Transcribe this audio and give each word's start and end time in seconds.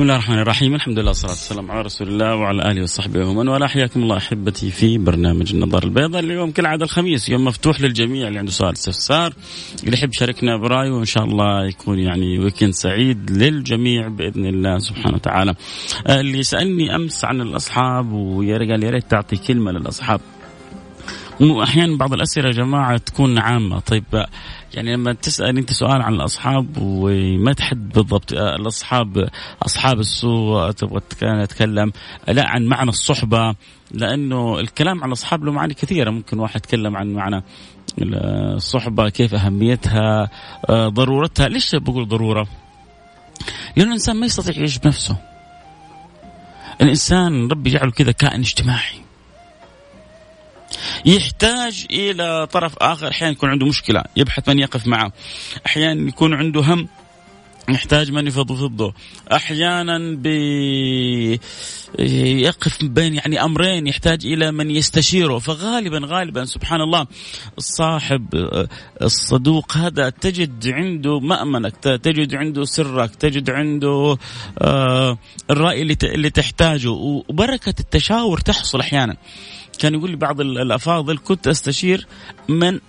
بسم 0.00 0.08
الله 0.08 0.18
الرحمن 0.18 0.38
الرحيم. 0.38 0.74
الحمد 0.74 0.98
لله 0.98 1.08
والصلاة 1.08 1.30
والسلام 1.30 1.70
على 1.70 1.82
رسول 1.82 2.08
الله 2.08 2.36
وعلى 2.36 2.70
آله 2.70 2.82
وصحبه 2.82 3.28
ومن 3.28 3.48
والاه. 3.48 3.66
حياكم 3.66 4.02
الله 4.02 4.16
أحبتي 4.16 4.70
في 4.70 4.98
برنامج 4.98 5.54
النظر 5.54 5.84
البيضاء. 5.84 6.22
اليوم 6.22 6.50
كالعادة 6.50 6.84
الخميس 6.84 7.28
يوم 7.28 7.44
مفتوح 7.44 7.80
للجميع 7.80 8.28
اللي 8.28 8.38
عنده 8.38 8.50
سؤال 8.50 8.72
استفسار 8.72 9.32
اللي 9.84 9.96
يحب 9.96 10.08
يشاركنا 10.08 10.56
برأيه 10.56 10.90
وإن 10.90 11.04
شاء 11.04 11.24
الله 11.24 11.66
يكون 11.66 11.98
يعني 11.98 12.38
ويكند 12.38 12.72
سعيد 12.72 13.30
للجميع 13.30 14.08
بإذن 14.08 14.46
الله 14.46 14.78
سبحانه 14.78 15.14
وتعالى. 15.14 15.54
آه، 16.06 16.20
اللي 16.20 16.42
سألني 16.42 16.96
أمس 16.96 17.24
عن 17.24 17.40
الأصحاب 17.40 18.12
ويا 18.12 18.58
قال 18.58 18.84
يا 18.84 18.90
ريت 18.90 19.10
تعطي 19.10 19.36
كلمة 19.36 19.72
للأصحاب. 19.72 20.20
أحيانا 21.42 21.96
بعض 21.96 22.12
الأسئلة 22.12 22.46
يا 22.46 22.52
جماعة 22.52 22.96
تكون 22.96 23.38
عامة. 23.38 23.78
طيب 23.78 24.04
يعني 24.74 24.92
لما 24.92 25.12
تسأل 25.12 25.58
أنت 25.58 25.72
سؤال 25.72 26.02
عن 26.02 26.14
الأصحاب 26.14 26.66
وما 26.78 27.52
تحد 27.52 27.88
بالضبط 27.88 28.32
آه، 28.32 28.56
الأصحاب 28.56 29.28
أصحاب 29.62 29.98
السوء 30.00 30.70
تبغى 30.70 31.00
تتكلم 31.46 31.92
لا 32.28 32.48
عن 32.48 32.64
معنى 32.64 32.88
الصحبة 32.88 33.54
لأنه 33.90 34.60
الكلام 34.60 35.02
عن 35.02 35.08
الأصحاب 35.08 35.44
له 35.44 35.52
معاني 35.52 35.74
كثيرة. 35.74 36.10
ممكن 36.10 36.38
واحد 36.38 36.56
يتكلم 36.56 36.96
عن 36.96 37.12
معنى 37.12 37.42
الصحبة 37.98 39.08
كيف 39.08 39.34
أهميتها 39.34 40.30
آه، 40.70 40.88
ضرورتها. 40.88 41.48
ليش 41.48 41.74
بقول 41.74 42.08
ضرورة؟ 42.08 42.46
لأنه 43.76 43.88
الإنسان 43.88 44.16
ما 44.16 44.26
يستطيع 44.26 44.56
يعيش 44.56 44.78
بنفسه. 44.78 45.16
الإنسان 46.80 47.48
ربي 47.48 47.70
جعله 47.70 47.90
كذا 47.90 48.12
كائن 48.12 48.40
اجتماعي. 48.40 48.99
يحتاج 51.06 51.86
إلى 51.90 52.46
طرف 52.46 52.74
آخر 52.78 53.08
أحيانا 53.08 53.32
يكون 53.32 53.50
عنده 53.50 53.66
مشكلة 53.66 54.02
يبحث 54.16 54.48
من 54.48 54.58
يقف 54.58 54.86
معه. 54.86 55.12
أحيانا 55.66 56.08
يكون 56.08 56.34
عنده 56.34 56.60
هم 56.60 56.88
يحتاج 57.68 58.12
من 58.12 58.26
يفضفضه 58.26 58.94
أحيانا 59.32 60.20
يقف 61.98 62.84
بين 62.84 63.14
يعني 63.14 63.44
أمرين 63.44 63.86
يحتاج 63.86 64.26
إلى 64.26 64.52
من 64.52 64.70
يستشيره. 64.70 65.38
فغالبا 65.38 66.00
غالبا 66.04 66.44
سبحان 66.44 66.80
الله 66.80 67.06
الصاحب 67.58 68.26
الصدوق 69.02 69.76
هذا 69.76 70.10
تجد 70.10 70.68
عنده 70.68 71.20
مأمنك 71.20 71.76
تجد 71.76 72.34
عنده 72.34 72.64
سرك 72.64 73.14
تجد 73.14 73.50
عنده 73.50 74.18
آه، 74.58 75.18
الرأي 75.50 75.82
اللي 76.04 76.30
تحتاجه. 76.30 76.90
وبركة 76.90 77.74
التشاور 77.80 78.40
تحصل 78.40 78.80
أحيانا. 78.80 79.16
كان 79.80 79.94
يقول 79.94 80.10
لي 80.10 80.16
بعض 80.16 80.40
الأفاضل 80.40 81.18
كنت 81.18 81.48
أستشير 81.48 82.06
من 82.48 82.80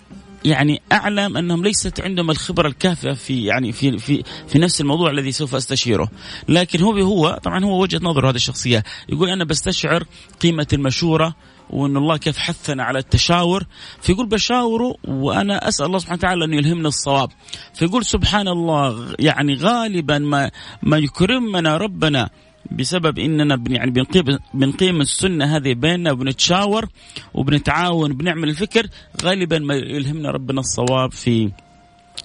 يعني 0.44 0.82
أعلم 0.92 1.36
أنهم 1.36 1.64
ليست 1.64 2.00
عندهم 2.00 2.30
الخبرة 2.30 2.68
الكافية 2.68 3.12
في 3.12 3.44
يعني 3.44 3.72
في 3.72 3.98
في 3.98 4.22
في 4.48 4.58
نفس 4.58 4.80
الموضوع 4.80 5.10
الذي 5.10 5.32
سوف 5.32 5.54
أستشيره، 5.54 6.08
لكن 6.48 6.80
هو 6.80 6.92
هو 6.92 7.40
طبعا 7.42 7.64
هو 7.64 7.82
وجهة 7.82 8.00
نظر 8.02 8.30
هذه 8.30 8.34
الشخصية، 8.34 8.84
يقول 9.08 9.28
أنا 9.28 9.44
بستشعر 9.44 10.04
قيمة 10.40 10.66
المشورة 10.72 11.34
وأن 11.70 11.96
الله 11.96 12.16
كيف 12.16 12.38
حثنا 12.38 12.84
على 12.84 12.98
التشاور. 12.98 13.66
فيقول 14.00 14.26
بشاوره 14.26 14.94
وأنا 15.08 15.68
أسأل 15.68 15.86
الله 15.86 15.98
سبحانه 15.98 16.18
وتعالى 16.18 16.44
انه 16.44 16.56
يلهمني 16.56 16.88
الصواب. 16.88 17.30
فيقول 17.74 18.04
سبحان 18.04 18.48
الله 18.48 19.14
يعني 19.18 19.54
غالبا 19.54 20.18
ما 20.18 20.50
ما 20.82 20.98
يكرمنا 20.98 21.76
ربنا 21.76 22.30
بسبب 22.70 23.18
إننا 23.18 23.56
بن 23.56 23.74
يعني 23.74 23.90
بنقيم 23.90 24.38
بنقيم 24.54 25.00
السنة 25.00 25.56
هذه 25.56 25.74
بيننا 25.74 26.12
وبنتشاور 26.12 26.88
وبنتعاون 27.34 28.10
وبنعمل 28.10 28.48
الفكر 28.48 28.86
غالبا 29.22 29.58
ما 29.58 29.74
يلهمنا 29.74 30.30
ربنا 30.30 30.60
الصواب 30.60 31.12
في 31.12 31.50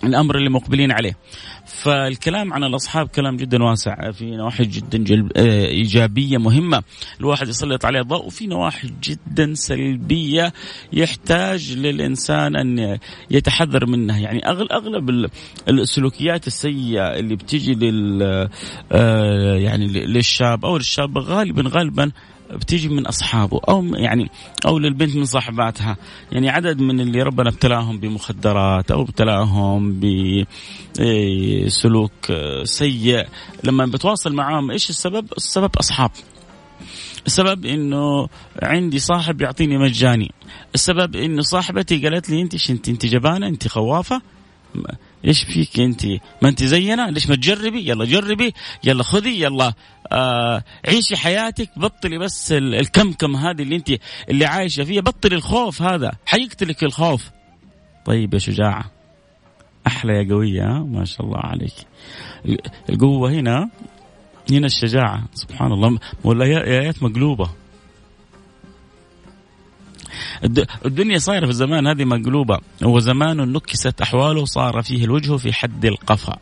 الأمر 0.03 0.37
اللي 0.37 0.49
مقبلين 0.49 0.91
عليه. 0.91 1.17
فالكلام 1.65 2.53
عن 2.53 2.63
الأصحاب 2.63 3.07
كلام 3.07 3.37
جدا 3.37 3.63
واسع. 3.63 4.11
في 4.11 4.25
نواحي 4.25 4.65
جدا 4.65 4.97
جلب 4.97 5.31
آه، 5.35 5.65
إيجابية 5.65 6.37
مهمة. 6.37 6.83
الواحد 7.19 7.47
يسلط 7.47 7.85
عليها 7.85 8.01
ضوء. 8.01 8.25
وفي 8.25 8.47
نواحي 8.47 8.93
جدا 9.03 9.53
سلبية 9.53 10.53
يحتاج 10.93 11.73
للإنسان 11.77 12.55
أن 12.55 12.97
يتحذر 13.31 13.85
منها. 13.85 14.19
يعني 14.19 14.47
أغلب 14.47 15.29
السلوكيات 15.69 16.47
السيئة 16.47 17.19
اللي 17.19 17.35
بتيجي 17.35 17.73
لل 17.73 18.23
آه، 18.91 19.55
يعني 19.55 19.87
للشاب 19.87 20.65
أو 20.65 20.77
للشابه 20.77 21.21
غالبا 21.21 21.63
غالبا 21.67 22.11
بتيجي 22.51 22.89
من 22.89 23.05
أصحابه 23.07 23.59
أو 23.69 23.85
يعني 23.95 24.29
أو 24.65 24.79
للبنت 24.79 25.15
من 25.15 25.25
صاحباتها. 25.25 25.97
يعني 26.31 26.49
عدد 26.49 26.81
من 26.81 26.99
اللي 26.99 27.21
ربنا 27.21 27.49
ابتلاهم 27.49 27.99
بمخدرات 27.99 28.91
أو 28.91 29.01
ابتلاهم 29.01 29.99
بسلوك 31.65 32.33
سيء. 32.63 33.27
لما 33.63 33.85
بتواصل 33.85 34.33
معاهم 34.33 34.71
إيش 34.71 34.89
السبب؟ 34.89 35.27
السبب 35.37 35.71
أصحاب. 35.79 36.11
السبب 37.25 37.65
إنه 37.65 38.27
عندي 38.63 38.99
صاحب 38.99 39.41
يعطيني 39.41 39.77
مجاني. 39.77 40.31
السبب 40.75 41.15
إنه 41.15 41.41
صاحبتي 41.41 41.97
قالت 41.97 42.29
لي 42.29 42.41
أنت 42.41 42.69
انت 42.69 42.89
أنت 42.89 43.05
جبانة؟ 43.05 43.47
أنت 43.47 43.67
خوافة؟ 43.67 44.21
إيش 45.25 45.43
فيك 45.43 45.79
أنت؟ 45.79 46.05
ما 46.41 46.49
أنت 46.49 46.63
زينا؟ 46.63 47.11
ليش 47.11 47.29
ما 47.29 47.35
تجربي؟ 47.35 47.89
يلا 47.89 48.05
جربي 48.05 48.53
يلا 48.83 49.03
خذي 49.03 49.41
يلا 49.41 49.73
آه 50.11 50.63
عيشي 50.87 51.17
حياتك 51.17 51.69
بطلي 51.79 52.17
بس 52.17 52.51
الكمكم 52.51 53.35
هذه 53.35 53.61
اللي 53.61 53.75
انت 53.75 53.89
اللي 54.29 54.45
عايشة 54.45 54.83
فيها 54.83 55.01
بطلي 55.01 55.35
الخوف 55.35 55.81
هذا. 55.81 56.11
حيقتلك 56.25 56.83
الخوف. 56.83 57.29
طيب 58.05 58.33
يا 58.33 58.39
شجاعة 58.39 58.91
أحلى 59.87 60.13
يا 60.13 60.29
قوية 60.29 60.85
ما 60.85 61.05
شاء 61.05 61.25
الله 61.25 61.39
عليك. 61.39 61.73
القوة 62.89 63.31
هنا 63.31 63.69
هنا 64.51 64.65
الشجاعة 64.65 65.23
سبحان 65.33 65.71
الله. 65.71 65.99
ولا 66.23 66.45
آيات 66.45 67.03
مقلوبة. 67.03 67.49
الدنيا 70.85 71.17
صايرة 71.17 71.45
في 71.45 71.51
الزمان 71.51 71.87
هذه 71.87 72.05
مقلوبة. 72.05 72.59
وزمان 72.83 73.37
نكست 73.37 74.01
أحواله 74.01 74.45
صار 74.45 74.81
فيه 74.81 75.05
الوجه 75.05 75.37
في 75.37 75.53
حد 75.53 75.85
القفا. 75.85 76.37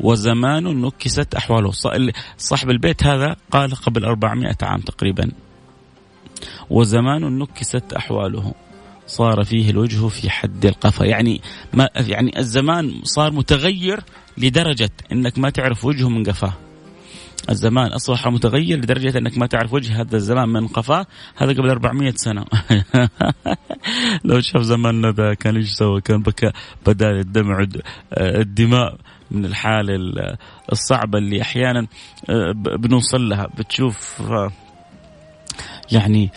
وزمان 0.00 0.64
نكست 0.64 1.34
أحواله. 1.34 1.72
صاحب 2.38 2.70
البيت 2.70 3.04
هذا 3.04 3.36
قال 3.50 3.74
قبل 3.74 4.04
400 4.04 4.56
عام 4.62 4.80
تقريبا. 4.80 5.32
وزمان 6.70 7.38
نكست 7.38 7.92
أحواله. 7.92 8.54
صار 9.06 9.44
فيه 9.44 9.70
الوجه 9.70 10.08
في 10.08 10.30
حد 10.30 10.66
القفا. 10.66 11.04
يعني 11.04 11.40
ما 11.72 11.88
يعني 11.96 12.38
الزمان 12.38 13.00
صار 13.04 13.32
متغير 13.32 14.00
لدرجة 14.38 14.90
إنك 15.12 15.38
ما 15.38 15.50
تعرف 15.50 15.84
وجهه 15.84 16.08
من 16.08 16.24
قفاه. 16.24 16.52
الزمان 17.50 17.92
اصبح 17.92 18.26
متغير 18.26 18.78
لدرجة 18.78 19.18
أنك 19.18 19.38
ما 19.38 19.46
تعرف 19.46 19.74
وجه 19.74 20.00
هذا 20.00 20.16
الزمان 20.16 20.48
من 20.48 20.66
قفاه. 20.66 21.06
هذا 21.36 21.52
قبل 21.52 21.70
400 21.70 22.12
سنة. 22.16 22.44
لو 24.24 24.40
شاف 24.40 24.62
زماننا 24.62 25.10
ذا 25.10 25.34
كان 25.34 25.56
إيش 25.56 25.70
سوى؟ 25.70 26.00
كان 26.00 26.22
بكى 26.22 26.50
بدال 26.86 27.18
الدمع 27.18 27.66
الدماء 28.20 28.96
من 29.30 29.44
الحالة 29.44 29.94
الصعبة 30.72 31.18
اللي 31.18 31.42
أحيانا 31.42 31.86
آه، 32.30 32.52
بنوصل 32.78 33.28
لها. 33.28 33.46
بتشوف 33.58 34.22
آه، 34.22 34.50
يعني 35.92 36.30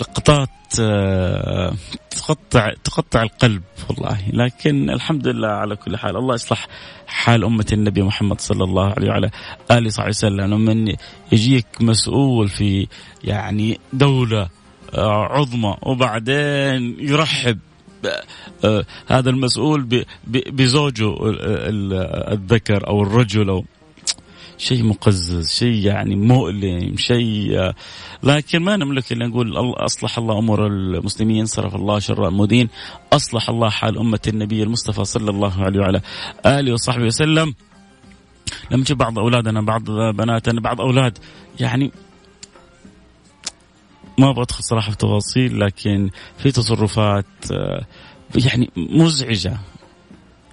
لقطات 0.00 0.48
آه، 0.80 1.74
تقطع 2.10 2.72
تقطع 2.84 3.22
القلب 3.22 3.62
والله. 3.88 4.18
لكن 4.32 4.90
الحمد 4.90 5.28
لله 5.28 5.48
على 5.48 5.76
كل 5.76 5.96
حال. 5.96 6.16
الله 6.16 6.34
يصلح 6.34 6.68
حال 7.06 7.44
أمة 7.44 7.66
النبي 7.72 8.02
محمد 8.02 8.40
صلى 8.40 8.64
الله 8.64 8.92
عليه 8.96 9.08
وعلى 9.10 9.30
آله 9.70 9.88
صلى 9.88 9.88
الله 9.88 10.02
عليه 10.02 10.08
وسلم 10.08 10.40
لما 10.40 10.96
يجيك 11.32 11.66
مسؤول 11.80 12.48
في 12.48 12.86
يعني 13.24 13.80
دولة 13.92 14.48
آه، 14.94 15.24
عظمى 15.24 15.76
وبعدين 15.82 16.96
يرحب 16.98 17.58
آه، 18.64 18.84
هذا 19.06 19.30
المسؤول 19.30 20.04
بزوجه 20.26 21.14
الذكر 22.32 22.86
أو 22.86 23.02
الرجل 23.02 23.48
أو 23.48 23.64
شيء 24.58 24.84
مقزز 24.84 25.50
شيء 25.50 25.86
يعني 25.86 26.16
مؤلم 26.16 26.96
شيء 26.96 27.72
لكن 28.22 28.62
ما 28.62 28.76
نملك 28.76 29.12
إلا 29.12 29.26
نقول 29.26 29.52
أصلح 29.76 30.18
الله 30.18 30.38
أمور 30.38 30.66
المسلمين 30.66 31.46
صرف 31.46 31.74
الله 31.74 31.98
شر 31.98 32.28
المدين 32.28 32.68
أصلح 33.12 33.50
الله 33.50 33.70
حال 33.70 33.98
أمة 33.98 34.20
النبي 34.28 34.62
المصطفى 34.62 35.04
صلى 35.04 35.30
الله 35.30 35.62
عليه 35.62 35.80
وعلى 35.80 36.00
آله 36.46 36.72
وصحبه 36.72 37.04
وسلم. 37.04 37.54
لما 38.70 38.84
تشوف 38.84 38.98
بعض 38.98 39.18
أولادنا 39.18 39.60
بعض 39.62 39.82
بناتنا 39.90 40.60
بعض 40.60 40.80
أولاد 40.80 41.18
يعني 41.60 41.92
ما 44.18 44.30
أبغى 44.30 44.42
أدخل 44.42 44.64
صراحة 44.64 44.90
في 44.90 44.96
تفاصيل 44.96 45.60
لكن 45.60 46.10
في 46.38 46.50
تصرفات 46.50 47.26
آه، 47.52 47.86
يعني 48.34 48.70
مزعجة. 48.76 49.58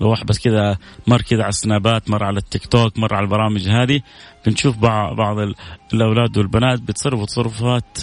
واحد 0.05 0.25
بس 0.25 0.39
كذا 0.39 0.77
مر 1.07 1.21
كذا 1.21 1.41
على 1.41 1.49
السنابات 1.49 2.09
مر 2.09 2.23
على 2.23 2.37
التيك 2.37 2.65
توك 2.65 2.97
مر 2.97 3.13
على 3.13 3.23
البرامج 3.23 3.67
هذه 3.67 4.01
بنشوف 4.45 4.77
بعض 4.77 5.37
الأولاد 5.93 6.37
والبنات 6.37 6.81
بيتصرفوا 6.81 7.25
تصرفات 7.25 7.97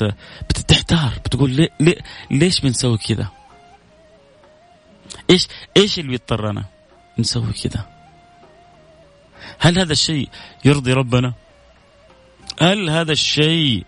بتحتار 0.48 1.12
بتقول 1.24 1.50
ليه, 1.50 1.68
ليه 1.80 1.96
ليش 2.30 2.60
بنسوي 2.60 2.98
كذا؟ 2.98 3.28
إيش 5.30 5.48
إيش 5.76 5.98
اللي 5.98 6.10
بيضطرنا 6.10 6.64
نسوي 7.18 7.52
كذا؟ 7.52 7.86
هل 9.58 9.78
هذا 9.78 9.92
الشيء 9.92 10.28
يرضي 10.64 10.92
ربنا؟ 10.92 11.34
هل 12.60 12.90
هذا 12.90 13.12
الشيء 13.12 13.84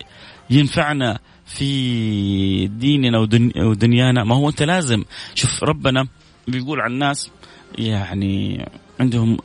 ينفعنا 0.51 1.19
في 1.47 2.67
ديننا 2.67 3.19
ودنيانا 3.57 4.25
ما 4.25 4.35
هو 4.35 4.49
أنت 4.49 4.63
لازم 4.63 5.05
شوف 5.35 5.65
ربنا 5.65 6.07
بيقول 6.49 6.81
عن 6.81 6.93
الناس 6.93 7.31
يعني 7.79 8.67
عندهم 9.01 9.39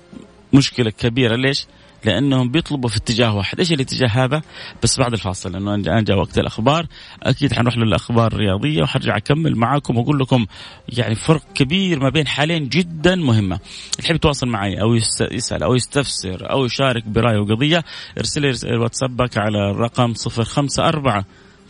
مشكلة 0.53 0.89
كبيرة. 0.89 1.35
ليش؟ 1.35 1.65
لأنهم 2.05 2.51
بيطلبوا 2.51 2.89
في 2.89 2.97
اتجاه 2.97 3.35
واحد، 3.35 3.59
إيش 3.59 3.71
الاتجاه 3.71 4.07
هذا؟ 4.07 4.41
بس 4.83 4.99
بعد 4.99 5.13
الفاصل 5.13 5.51
لأنه 5.51 5.75
الآن 5.75 6.03
جاء 6.03 6.17
وقت 6.17 6.37
الأخبار، 6.37 6.85
أكيد 7.23 7.53
حنروح 7.53 7.77
للأخبار 7.77 8.31
الرياضية 8.31 8.81
وحرجع 8.83 9.17
أكمل 9.17 9.55
معاكم 9.55 9.97
وأقول 9.97 10.19
لكم 10.19 10.45
يعني 10.89 11.15
فرق 11.15 11.41
كبير 11.55 11.99
ما 11.99 12.09
بين 12.09 12.27
حالين 12.27 12.69
جدا 12.69 13.15
مهمة، 13.15 13.55
اللي 13.55 14.05
يحب 14.05 14.15
يتواصل 14.15 14.47
معي 14.47 14.81
أو 14.81 14.95
يسأل 15.31 15.63
أو 15.63 15.75
يستفسر 15.75 16.51
أو 16.51 16.65
يشارك 16.65 17.07
برايه 17.07 17.39
وقضية 17.39 17.83
ارسل 18.17 18.41
لي 18.41 18.77
واتسابك 18.77 19.37
على 19.37 19.71
الرقم 19.71 20.13
054 20.13 21.23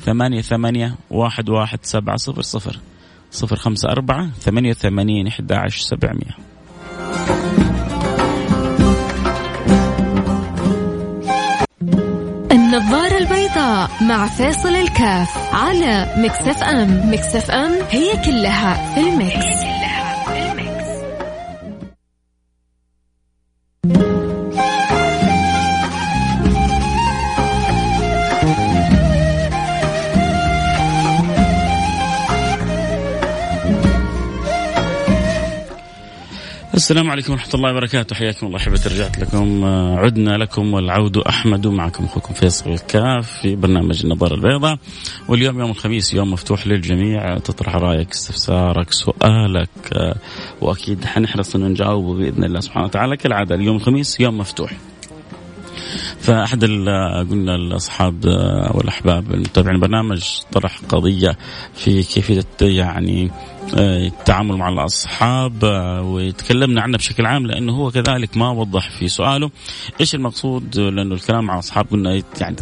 ثمانية 0.05 0.41
ثمانية 0.41 0.95
واحد 1.09 1.49
واحد 1.49 1.79
سبعة 1.83 2.17
صفر 2.17 2.41
صفر. 2.41 2.79
صفر 3.31 3.55
خمسة 3.55 3.89
أربعة 3.89 4.29
ثمانية 4.39 4.73
ثمانين 4.73 5.27
إحدى 5.27 5.53
عشر 5.53 5.81
سبعمية. 5.81 6.37
النظارة 12.51 13.17
البيضاء 13.17 13.89
مع 14.01 14.27
فيصل 14.27 14.75
الكاف 14.75 15.53
على 15.53 16.13
Mix 16.17 16.63
FM. 16.63 17.13
Mix 17.13 17.51
FM 17.51 17.71
هي 17.89 18.23
كلها 18.25 18.93
في 18.95 18.99
ال 19.09 19.23
mix, 19.23 19.76
السلام 36.77 37.09
عليكم 37.09 37.33
ورحمة 37.33 37.53
الله 37.53 37.71
وبركاته. 37.71 38.15
حياكم 38.15 38.47
الله 38.47 38.57
أحبتي 38.57 38.89
رجعت 38.89 39.19
لكم 39.19 39.63
آه، 39.63 39.97
عدنا 39.97 40.37
لكم 40.37 40.73
والعود 40.73 41.17
أحمد 41.17 41.67
معكم 41.67 42.05
أخوكم 42.05 42.33
فيصل 42.33 42.69
الكاف 42.69 43.31
في 43.41 43.55
برنامج 43.55 44.05
النظارة 44.05 44.35
البيضاء. 44.35 44.77
واليوم 45.29 45.59
يوم 45.59 45.69
الخميس 45.69 46.13
يوم 46.13 46.31
مفتوح 46.31 46.67
للجميع. 46.67 47.37
تطرح 47.37 47.75
رأيك 47.75 48.11
استفسارك 48.11 48.91
سؤالك 48.91 49.69
آه، 49.93 50.15
وأكيد 50.61 51.05
حنحرص 51.05 51.55
أن 51.55 51.61
نجاوبه 51.61 52.13
بإذن 52.13 52.43
الله 52.43 52.59
سبحانه 52.59 52.85
وتعالى. 52.85 53.17
كالعادة 53.17 53.55
اليوم 53.55 53.75
الخميس 53.75 54.19
يوم 54.19 54.37
مفتوح. 54.37 54.73
فأحد 56.21 56.65
قلنا 57.29 57.55
الأصحاب 57.55 58.25
آه، 58.25 58.71
والأحباب 58.75 59.33
المتابعين 59.33 59.75
البرنامج 59.75 60.23
طرح 60.51 60.79
قضية 60.89 61.37
في 61.73 62.03
كيفية 62.03 62.45
يعني 62.61 63.31
آه، 63.77 64.07
التعامل 64.07 64.57
مع 64.57 64.69
الأصحاب 64.69 65.65
آه، 65.65 66.01
وتكلمنا 66.01 66.81
عنه 66.81 66.97
بشكل 66.97 67.25
عام 67.25 67.45
لأنه 67.45 67.73
هو 67.73 67.91
كذلك 67.91 68.37
ما 68.37 68.49
وضح 68.49 68.89
في 68.99 69.07
سؤاله. 69.07 69.51
إيش 70.01 70.15
المقصود؟ 70.15 70.77
لأنه 70.79 71.15
الكلام 71.15 71.45
مع 71.45 71.53
الأصحاب 71.53 71.87
قلنا 71.91 72.21
يعني 72.41 72.55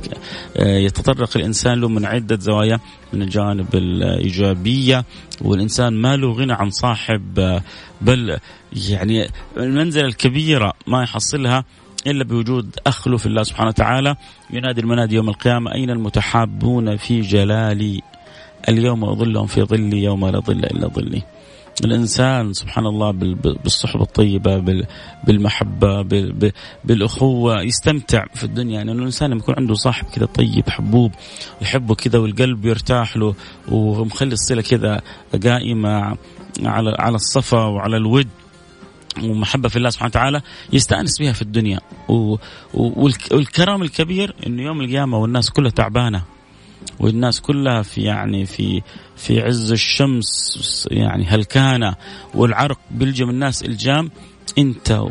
يتطرق 0.60 1.38
الإنسان 1.38 1.81
له 1.81 1.88
من 1.88 2.06
عدة 2.06 2.40
زوايا 2.40 2.80
من 3.13 3.22
الجانب 3.22 3.75
الإيجابية 3.75 5.06
والإنسان 5.42 5.94
ما 5.94 6.16
له 6.16 6.31
غنى 6.31 6.54
عن 6.54 6.69
صاحب 6.69 7.62
بل 8.01 8.38
يعني 8.75 9.30
المنزلة 9.58 10.06
الكبيرة 10.06 10.74
ما 10.88 11.04
يحصلها 11.04 11.66
إلا 12.07 12.24
بوجود 12.24 12.80
أخ 12.88 13.16
في 13.16 13.25
الله 13.25 13.44
سبحانه 13.44 13.69
وتعالى 13.69 14.16
ينادي 14.50 14.81
المنادي 14.81 15.16
يوم 15.16 15.30
القيامة 15.30 15.74
أين 15.74 15.90
المتحابون 15.90 16.98
في 16.98 17.22
جلالي 17.22 18.02
اليوم 18.69 19.04
أظلهم 19.06 19.46
في 19.46 19.63
ظلي 19.63 20.04
يوم 20.04 20.25
لا 20.28 20.40
ظل 20.40 20.66
إلا 20.66 20.88
ظلي. 20.88 21.24
الإنسان 21.84 22.54
سبحان 22.54 22.86
الله 22.86 23.12
بالصحبة 23.63 24.04
الطيبة 24.04 24.81
بالمحبة 25.24 26.02
بالأخوة 26.86 27.62
يستمتع 27.62 28.25
في 28.34 28.44
الدنيا 28.44 28.75
يعني 28.75 28.92
الإنسان 28.92 29.30
لما 29.30 29.40
يكون 29.40 29.56
عنده 29.58 29.74
صاحب 29.74 30.06
كذا 30.06 30.25
طيب 30.25 30.69
حبوب 30.69 31.12
يحبه 31.62 31.96
كذا 31.96 32.19
والقلب 32.19 32.66
يرتاح 32.66 33.18
له 33.18 33.36
ومخلي 33.72 34.34
الصله 34.34 34.62
كذا 34.62 35.01
قائمة 35.44 36.18
على 36.63 36.96
على 37.00 37.16
الصفا 37.16 37.66
وعلى 37.66 37.98
الود 37.98 38.28
ومحبة 39.23 39.69
في 39.69 39.75
الله 39.75 39.89
سبحانه 39.89 40.09
وتعالى 40.09 40.41
يستأنس 40.73 41.19
بها 41.19 41.33
في 41.33 41.41
الدنيا. 41.41 41.79
والكرم 42.73 43.81
الكبير 43.81 44.35
إنه 44.47 44.63
يوم 44.63 44.81
القيامة 44.81 45.17
والناس 45.17 45.50
كلها 45.50 45.71
تعبانة. 45.71 46.23
والناس 47.00 47.41
كلها 47.41 47.81
في 47.81 48.01
يعني 48.01 48.45
في 48.45 48.81
في 49.15 49.41
عز 49.41 49.71
الشمس 49.71 50.88
يعني 50.91 51.25
هلكانة. 51.25 51.95
والعرق 52.33 52.79
بيلجم 52.91 53.29
الناس 53.29 53.63
إلجام. 53.63 54.12
أنت 54.57 55.03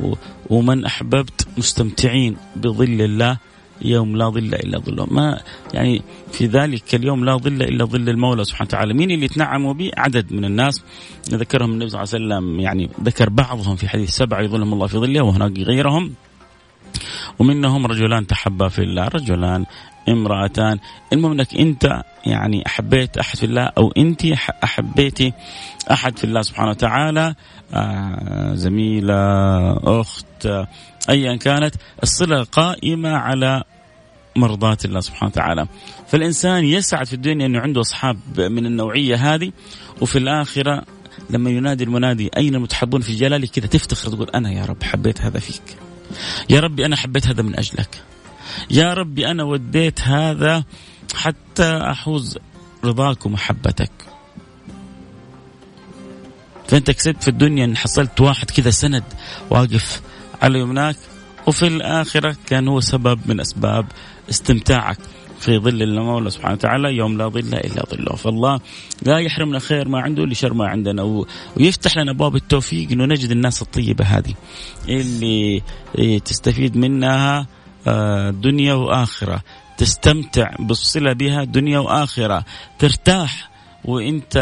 ومن 0.51 0.85
أحببت 0.85 1.47
مستمتعين 1.59 2.37
بظل 2.57 3.03
الله. 3.03 3.39
يوم 3.83 4.17
لا 4.17 4.29
ظل 4.29 4.55
إلا 4.55 4.79
ظله. 4.79 5.07
ما 5.11 5.41
يعني 5.75 6.03
في 6.33 6.47
ذلك 6.47 6.95
اليوم 6.95 7.25
لا 7.25 7.37
ظل 7.37 7.63
إلا 7.63 7.85
ظل 7.85 8.09
المولى 8.09 8.45
سبحانه 8.45 8.69
وتعالى. 8.69 8.95
مين 8.95 9.11
اللي 9.11 9.25
يتنعموا 9.25 9.73
به؟ 9.73 9.91
عدد 9.97 10.33
من 10.33 10.45
الناس. 10.45 10.83
ذكرهم 11.31 11.71
النبي 11.73 11.89
صلى 11.89 12.03
الله 12.03 12.15
عليه 12.15 12.25
وسلم 12.25 12.61
يعني 12.61 12.91
ذكر 13.03 13.29
بعضهم 13.29 13.77
في 13.77 13.89
حديث 13.89 14.11
سبعه 14.11 14.41
يظلهم 14.41 14.73
الله 14.73 14.87
في 14.87 14.99
ظله 14.99 15.25
وهناك 15.25 15.59
غيرهم. 15.59 16.13
ومنهم 17.39 17.87
رجلان 17.87 18.27
تحبا 18.27 18.69
في 18.69 18.79
الله. 18.79 19.09
رجلان 19.09 19.65
امرأتان. 20.09 20.79
المهم 21.13 21.33
إنك 21.33 21.55
أنت 21.55 22.03
يعني 22.27 22.67
أحبيت 22.67 23.19
أحد 23.19 23.37
في 23.37 23.47
الله 23.47 23.63
أو 23.79 23.93
أنت 23.97 24.25
أحبيتي 24.65 25.33
أحد 25.91 26.19
في 26.19 26.25
الله 26.25 26.43
سبحانه 26.43 26.71
وتعالى 26.71 27.35
آه 27.75 28.55
زميلة 28.55 29.15
أخت 30.01 30.49
ايا 31.11 31.37
كانت 31.37 31.75
الصلة 32.03 32.43
قائمة 32.43 33.11
على 33.11 33.63
مرضاة 34.37 34.79
الله 34.85 35.01
سبحانه 35.01 35.31
وتعالى. 35.31 35.67
فالإنسان 36.07 36.65
يسعد 36.65 37.07
في 37.07 37.13
الدنيا 37.13 37.47
أنه 37.47 37.61
عنده 37.61 37.81
أصحاب 37.81 38.19
من 38.39 38.67
النوعية 38.67 39.35
هذه 39.35 39.53
وفي 40.01 40.19
الآخرة 40.19 40.83
لما 41.31 41.51
ينادي 41.51 41.85
المنادي 41.85 42.31
أين 42.37 42.55
المتحبون 42.55 43.01
في 43.01 43.15
جلالي 43.15 43.47
كذا 43.47 43.67
تفتخر 43.67 44.11
تقول 44.11 44.31
أنا 44.31 44.53
يا 44.53 44.65
رب 44.65 44.83
حبيت 44.83 45.21
هذا 45.21 45.39
فيك. 45.39 45.77
يا 46.51 46.61
ربي 46.61 46.87
أنا 46.87 46.97
حبيت 46.97 47.27
هذا 47.27 47.43
من 47.43 47.59
أجلك. 47.59 48.03
يا 48.71 48.95
ربي 48.95 49.31
أنا 49.31 49.43
وديت 49.45 50.01
هذا 50.01 50.65
حتى 51.15 51.77
أحوز 51.91 52.39
رضاك 52.85 53.27
ومحبتك. 53.27 53.91
فأنت 56.69 56.91
كسبت 56.91 57.23
في 57.23 57.29
الدنيا 57.29 57.65
أن 57.65 57.77
حصلت 57.77 58.21
واحد 58.21 58.51
كذا 58.51 58.71
سند 58.71 59.05
واقف 59.51 60.03
على 60.43 60.61
يمناك 60.61 60.97
وفي 61.47 61.67
الآخرة 61.67 62.37
كان 62.47 62.69
هو 62.69 62.81
سبب 62.81 63.21
من 63.27 63.41
أسباب 63.41 63.87
استمتاعك 64.31 64.99
في 65.41 65.59
ظل 65.59 65.83
المولى 65.83 66.31
سبحانه 66.31 66.55
وتعالى 66.55 66.97
يوم 66.97 67.19
لا 67.19 67.29
ظل 67.29 67.55
إلا 67.55 67.85
ظله، 67.91 68.17
فالله 68.17 68.61
لا 69.03 69.19
يحرمنا 69.19 69.59
خير 69.59 69.89
ما 69.89 70.01
عنده 70.01 70.25
لشر 70.27 70.55
ما 70.55 70.69
عندنا 70.69 71.25
ويفتح 71.57 71.97
لنا 71.97 72.11
ابواب 72.11 72.37
التوفيق 72.37 72.91
إنه 72.91 73.05
نجد 73.05 73.31
الناس 73.31 73.63
الطيبة 73.63 74.05
هذه. 74.05 74.35
اللي 74.89 75.63
تستفيد 76.25 76.77
منها 76.77 77.47
دنيا 78.31 78.75
وآخرة، 78.75 79.43
تستمتع 79.79 80.51
بالصلة 80.59 81.13
بها 81.13 81.45
دنيا 81.45 81.79
وآخرة، 81.79 82.45
ترتاح 82.79 83.51
وإنت 83.85 84.39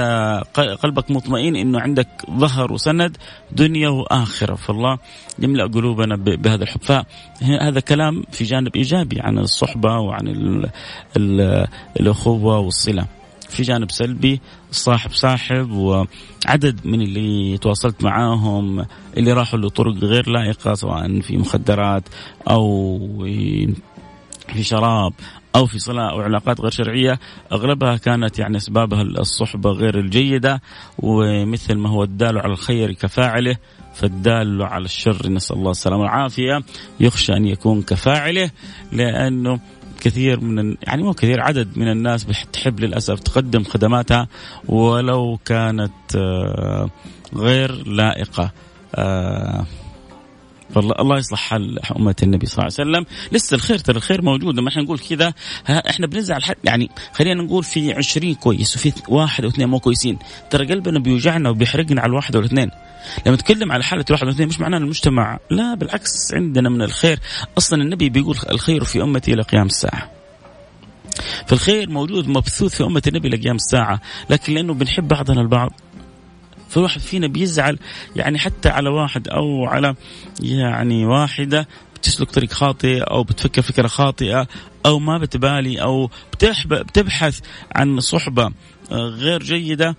قلبك 0.82 1.10
مطمئن 1.10 1.56
إنه 1.56 1.80
عندك 1.80 2.08
ظهر 2.30 2.72
وسند 2.72 3.16
دنيا 3.52 3.88
وآخرة. 3.88 4.54
فالله 4.54 4.98
يملأ 5.38 5.66
قلوبنا 5.66 6.16
بهذا 6.16 6.62
الحب. 6.62 6.80
فهذا 6.82 7.80
كلام 7.80 8.22
في 8.30 8.44
جانب 8.44 8.76
إيجابي 8.76 9.20
عن 9.20 9.38
الصحبة 9.38 9.98
وعن 9.98 10.28
ال 10.28 10.70
ال 11.16 11.66
الأخوة 12.00 12.58
والصلة. 12.58 13.06
في 13.48 13.62
جانب 13.62 13.90
سلبي 13.90 14.40
صاحب 14.72 15.12
صاحب 15.12 15.70
وعدد 15.70 16.80
من 16.84 17.02
اللي 17.02 17.58
تواصلت 17.58 18.04
معاهم 18.04 18.86
اللي 19.16 19.32
راحوا 19.32 19.58
لطرق 19.58 19.94
غير 19.94 20.30
لائقة 20.30 20.74
سواء 20.74 21.20
في 21.20 21.36
مخدرات 21.36 22.08
أو 22.48 22.98
في 24.52 24.62
شراب 24.62 25.12
أو 25.56 25.66
في 25.66 25.78
صلاة 25.78 26.10
أو 26.10 26.20
علاقات 26.20 26.60
غير 26.60 26.70
شرعية. 26.70 27.20
أغلبها 27.52 27.96
كانت 27.96 28.38
يعني 28.38 28.56
أسبابها 28.56 29.02
الصحبة 29.02 29.70
غير 29.70 29.98
الجيدة 29.98 30.62
ومثل 30.98 31.74
ما 31.74 31.88
هو 31.88 32.02
الدال 32.02 32.38
على 32.38 32.52
الخير 32.52 32.92
كفاعله 32.92 33.56
فالدال 33.94 34.62
على 34.62 34.84
الشر 34.84 35.28
نسأل 35.28 35.56
الله 35.56 35.70
السلامة 35.70 36.02
والعافية 36.02 36.62
يخشى 37.00 37.32
أن 37.32 37.46
يكون 37.46 37.82
كفاعله 37.82 38.50
لأنه 38.92 39.60
كثير 40.02 40.40
من 40.40 40.76
يعني 40.82 41.02
مو 41.02 41.14
كثير 41.14 41.40
عدد 41.40 41.78
من 41.78 41.90
الناس 41.90 42.24
بتحب 42.24 42.80
للأسف 42.80 43.20
تقدم 43.20 43.64
خدماتها 43.64 44.28
ولو 44.68 45.38
كانت 45.44 45.92
آه، 46.16 46.90
غير 47.34 47.88
لائقة. 47.88 48.50
والله 50.76 50.94
الله 51.00 51.18
يصلح 51.18 51.40
حال 51.40 51.78
أمة 51.96 52.14
النبي 52.22 52.46
صلى 52.46 52.52
الله 52.52 52.74
عليه 52.78 52.90
وسلم. 52.90 53.06
لسه 53.32 53.54
الخير 53.54 53.78
ترى 53.78 53.96
الخير 53.96 54.22
موجود. 54.22 54.54
لما 54.54 54.68
إحنا 54.68 54.82
نقول 54.82 54.98
كذا 54.98 55.34
إحنا 55.68 56.06
بنزعل 56.06 56.44
حد 56.44 56.56
يعني 56.64 56.90
خلينا 57.12 57.42
نقول 57.42 57.64
في 57.64 57.92
عشرين 57.92 58.34
كويس 58.34 58.76
وفي 58.76 58.92
واحد 59.08 59.44
أو 59.44 59.50
اثنين 59.50 59.68
مو 59.68 59.80
كويسين. 59.80 60.18
ترى 60.50 60.66
قلبنا 60.66 60.98
بيوجعنا 60.98 61.50
وبيحرقنا 61.50 62.00
على 62.00 62.10
الواحد 62.10 62.36
أو 62.36 62.40
الاثنين. 62.40 62.70
لما 63.26 63.34
نتكلم 63.34 63.72
على 63.72 63.84
حالة 63.84 64.04
واحد 64.10 64.26
واثنين 64.26 64.48
مش 64.48 64.60
معناه 64.60 64.78
المجتمع. 64.78 65.38
لا 65.50 65.74
بالعكس 65.74 66.34
عندنا 66.34 66.68
من 66.68 66.82
الخير. 66.82 67.18
أصلا 67.58 67.82
النبي 67.82 68.08
بيقول 68.08 68.36
الخير 68.50 68.84
في 68.84 69.02
أمتي 69.02 69.34
إلى 69.34 69.42
قيام 69.42 69.66
الساعة. 69.66 70.10
فالخير 71.46 71.90
موجود 71.90 72.28
مبثوث 72.28 72.76
في 72.76 72.84
أمة 72.84 73.02
النبي 73.06 73.28
لقيام 73.28 73.56
الساعة. 73.56 74.00
لكن 74.30 74.54
لأنه 74.54 74.74
بنحب 74.74 75.08
بعضنا 75.08 75.40
البعض 75.40 75.72
فواحد 76.72 77.00
فينا 77.00 77.26
بيزعل 77.26 77.78
يعني 78.16 78.38
حتى 78.38 78.68
على 78.68 78.88
واحد 78.88 79.28
أو 79.28 79.66
على 79.66 79.94
يعني 80.40 81.06
واحدة 81.06 81.68
بتسلك 81.94 82.30
طريق 82.30 82.52
خاطئ 82.52 83.00
أو 83.00 83.22
بتفكر 83.22 83.62
فكرة 83.62 83.86
خاطئة 83.86 84.48
أو 84.86 84.98
ما 84.98 85.18
بتبالي 85.18 85.82
أو 85.82 86.10
بتبحث 86.66 87.40
عن 87.74 88.00
صحبة 88.00 88.50
غير 88.92 89.42
جيدة 89.42 89.96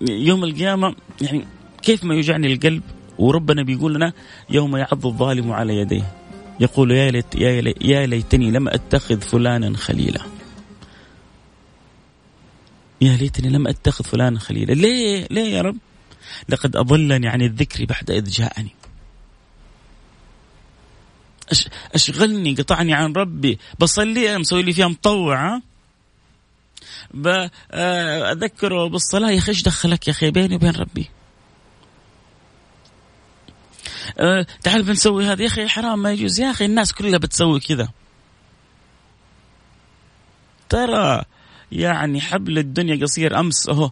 يوم 0.00 0.44
القيامة 0.44 0.94
يعني 1.20 1.44
كيف 1.82 2.04
ما 2.04 2.14
يوجعني 2.14 2.52
القلب 2.52 2.82
وربنا 3.18 3.62
بيقول 3.62 3.94
لنا 3.94 4.12
يوم 4.50 4.76
يعض 4.76 5.06
الظالم 5.06 5.52
على 5.52 5.76
يديه. 5.76 6.14
يقول 6.60 6.90
يا 6.90 7.10
ليت 7.10 7.34
يا 7.80 8.06
ليتني 8.06 8.50
لم 8.50 8.68
أتخذ 8.68 9.20
فلانا 9.20 9.76
خليلا. 9.76 10.20
يا 13.00 13.16
ليتني 13.16 13.50
لم 13.50 13.66
أتخذ 13.66 14.04
فلانا 14.04 14.38
خليلا. 14.38 14.72
ليه 14.72 15.26
ليه 15.30 15.54
يا 15.56 15.62
رب؟ 15.62 15.76
لقد 16.48 16.76
أضلني 16.76 17.28
عن 17.28 17.42
الذكر 17.42 17.84
بعد 17.84 18.10
إذ 18.10 18.30
جاءني. 18.30 18.74
أشغلني 21.94 22.54
قطعني 22.54 22.94
عن 22.94 23.12
ربي. 23.12 23.58
بصلي 23.78 24.38
مسوي 24.38 24.62
لي 24.62 24.72
فيها 24.72 24.88
مطوعه 24.88 25.62
بأذكره 27.14 28.88
بالصلاة. 28.88 29.30
يا 29.30 29.38
أخي 29.38 29.48
إيش 29.48 29.62
دخلك 29.62 30.08
يا 30.08 30.12
أخي 30.12 30.30
بيني 30.30 30.54
وبين 30.54 30.70
ربي؟ 30.70 31.10
أه 34.18 34.46
تعال 34.62 34.82
بنسوي 34.82 35.26
هذا 35.26 35.42
يا 35.42 35.46
أخي 35.48 35.68
حرام 35.68 36.02
ما 36.02 36.12
يجوز. 36.12 36.40
يا 36.40 36.50
أخي 36.50 36.64
الناس 36.64 36.92
كلها 36.92 37.18
بتسوي 37.18 37.60
كذا. 37.60 37.88
ترى 40.68 41.24
يعني 41.72 42.20
حبل 42.20 42.58
الدنيا 42.58 43.02
قصير. 43.02 43.40
أمس 43.40 43.68
أهو 43.68 43.90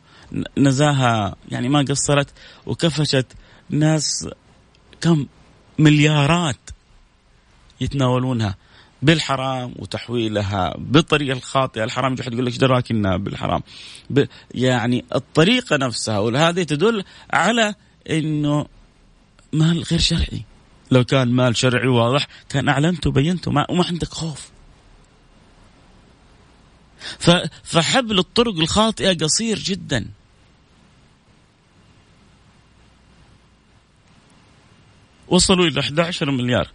نزاها 0.58 1.37
يعني 1.49 1.68
ما 1.68 1.84
قصرت 1.88 2.28
وكفشت 2.66 3.26
ناس 3.70 4.28
كم 5.00 5.26
مليارات 5.78 6.70
يتناولونها 7.80 8.56
بالحرام 9.02 9.75
وتحويلها 9.76 10.75
بالطريقة 10.78 11.37
الخاطئة. 11.37 11.84
الحرام 11.84 12.12
يجي 12.12 12.22
يقول 12.32 12.46
لك 12.46 12.56
دراك 12.56 12.90
إنها 12.90 13.16
بالحرام؟ 13.16 13.62
يعني 14.54 15.04
الطريقة 15.14 15.76
نفسها 15.76 16.18
وهذه 16.18 16.62
تدل 16.62 17.04
على 17.32 17.75
إنه 18.10 18.66
مال 19.52 19.82
غير 19.82 20.00
شرعي. 20.00 20.44
لو 20.90 21.04
كان 21.04 21.28
مال 21.28 21.56
شرعي 21.56 21.88
واضح 21.88 22.26
كان 22.49 22.68
أعلنت 22.68 23.06
وبينت 23.06 23.49
وما, 23.49 23.70
وما 23.70 23.84
عندك 23.87 24.08
خوف. 24.08 24.50
فحبل 27.64 28.19
الطرق 28.19 28.54
الخاطئة 28.59 29.19
قصير 29.19 29.59
جدا. 29.59 30.07
وصلوا 35.28 35.66
إلى 35.66 35.80
11 35.80 36.30
مليار. 36.30 36.71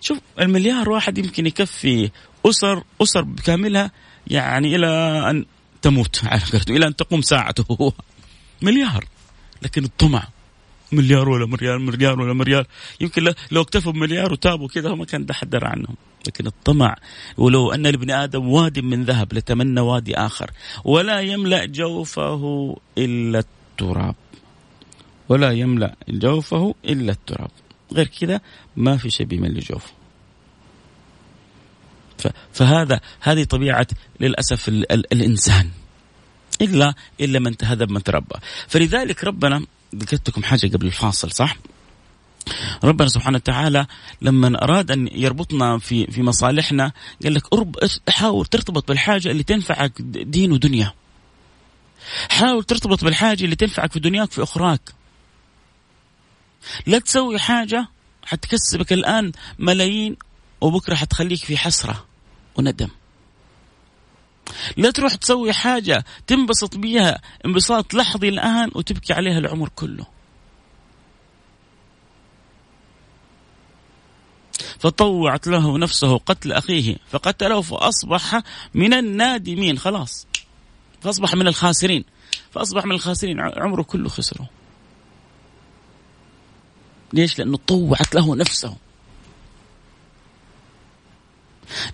شوف 0.00 0.18
المليار 0.40 0.90
واحد 0.90 1.18
يمكن 1.18 1.46
يكفي 1.46 2.10
أسر 2.46 2.84
أسر 3.02 3.22
بكاملها 3.22 3.90
يعني 4.26 4.76
إلى 4.76 4.86
أن 5.30 5.44
تموت 5.82 6.20
على 6.24 6.42
إلى 6.70 6.86
أن 6.86 6.96
تقوم 6.96 7.22
ساعته 7.22 7.92
مليار. 8.62 9.04
لكن 9.62 9.84
الطمع. 9.84 10.28
مليار 10.92 11.28
ولا 11.28 11.46
مليار 11.46 11.78
مليار 11.78 12.20
ولا 12.20 12.32
مليار. 12.32 12.66
يمكن 13.00 13.32
لو 13.50 13.62
اكتفوا 13.62 13.92
بمليار 13.92 14.32
وتابوا 14.32 14.68
كذا 14.68 14.94
ما 14.94 15.04
كان 15.04 15.32
حد 15.32 15.50
درى 15.50 15.66
عنهم. 15.66 15.96
لكن 16.26 16.46
الطمع 16.46 16.96
ولو 17.36 17.72
أن 17.72 17.86
لابن 17.86 18.10
آدم 18.10 18.48
واد 18.48 18.78
من 18.78 19.04
ذهب 19.04 19.34
لتمنى 19.34 19.80
وادي 19.80 20.16
آخر. 20.16 20.50
ولا 20.84 21.20
يملأ 21.20 21.64
جوفه 21.64 22.76
إلا 22.98 23.38
التراب. 23.38 24.14
ولا 25.28 25.52
يملأ 25.52 25.96
جوفه 26.08 26.74
إلا 26.84 27.12
التراب. 27.12 27.50
غير 27.92 28.06
كذا 28.06 28.40
ما 28.76 28.96
في 28.96 29.10
شيء 29.10 29.26
بيملي 29.26 29.60
جوفه. 29.60 29.92
فهذا 32.52 33.00
هذه 33.20 33.44
طبيعة 33.44 33.86
للأسف 34.20 34.68
ال 34.68 34.92
ال 34.92 35.12
الإنسان. 35.12 35.70
الا 36.62 36.94
إلا 37.20 37.38
من 37.38 37.56
تهذب 37.56 37.90
من 37.90 38.02
تربى. 38.02 38.36
فلذلك 38.68 39.24
ربنا 39.24 39.66
ذكرت 39.94 40.28
لكم 40.28 40.42
حاجة 40.42 40.66
قبل 40.66 40.86
الفاصل 40.86 41.32
صح؟ 41.32 41.56
ربنا 42.84 43.08
سبحانه 43.08 43.36
وتعالى 43.36 43.86
لما 44.22 44.64
أراد 44.64 44.90
أن 44.90 45.08
يربطنا 45.12 45.78
في 45.78 46.06
في 46.06 46.22
مصالحنا 46.22 46.92
قال 47.24 47.34
لك 47.34 47.42
حاول 48.08 48.46
ترتبط 48.46 48.88
بالحاجة 48.88 49.30
اللي 49.30 49.42
تنفعك 49.42 49.92
دين 50.02 50.52
ودنيا. 50.52 50.92
حاول 52.30 52.64
ترتبط 52.64 53.04
بالحاجة 53.04 53.44
اللي 53.44 53.56
تنفعك 53.56 53.92
في 53.92 54.00
دنياك 54.00 54.30
في 54.32 54.42
أخراك. 54.42 54.80
لا 56.86 56.98
تسوي 56.98 57.38
حاجة 57.38 57.88
حتكسبك 58.24 58.92
الآن 58.92 59.32
ملايين 59.58 60.16
وبكرة 60.60 60.94
حتخليك 60.94 61.44
في 61.44 61.56
حسرة 61.56 62.04
وندم. 62.56 62.88
لا 64.76 64.90
تروح 64.90 65.14
تسوي 65.14 65.52
حاجة 65.52 66.04
تنبسط 66.26 66.76
بيها 66.76 67.20
انبساط 67.46 67.94
لحظي 67.94 68.28
الآن 68.28 68.70
وتبكي 68.74 69.12
عليها 69.12 69.38
العمر 69.38 69.68
كله. 69.68 70.06
فطوعت 74.78 75.46
له 75.46 75.78
نفسه 75.78 76.18
قتل 76.18 76.52
أخيه 76.52 76.96
فقتله 77.10 77.60
فأصبح 77.60 78.42
من 78.74 78.94
النادمين 78.94 79.78
خلاص. 79.78 80.26
فأصبح 81.00 81.34
من 81.34 81.46
الخاسرين 81.46 82.04
فأصبح 82.50 82.84
من 82.84 82.92
الخاسرين 82.92 83.40
عمره 83.40 83.82
كله 83.82 84.08
خسره. 84.08 84.48
ليش؟ 87.12 87.38
لأنه 87.38 87.58
طوعت 87.66 88.14
له 88.14 88.36
نفسه. 88.36 88.76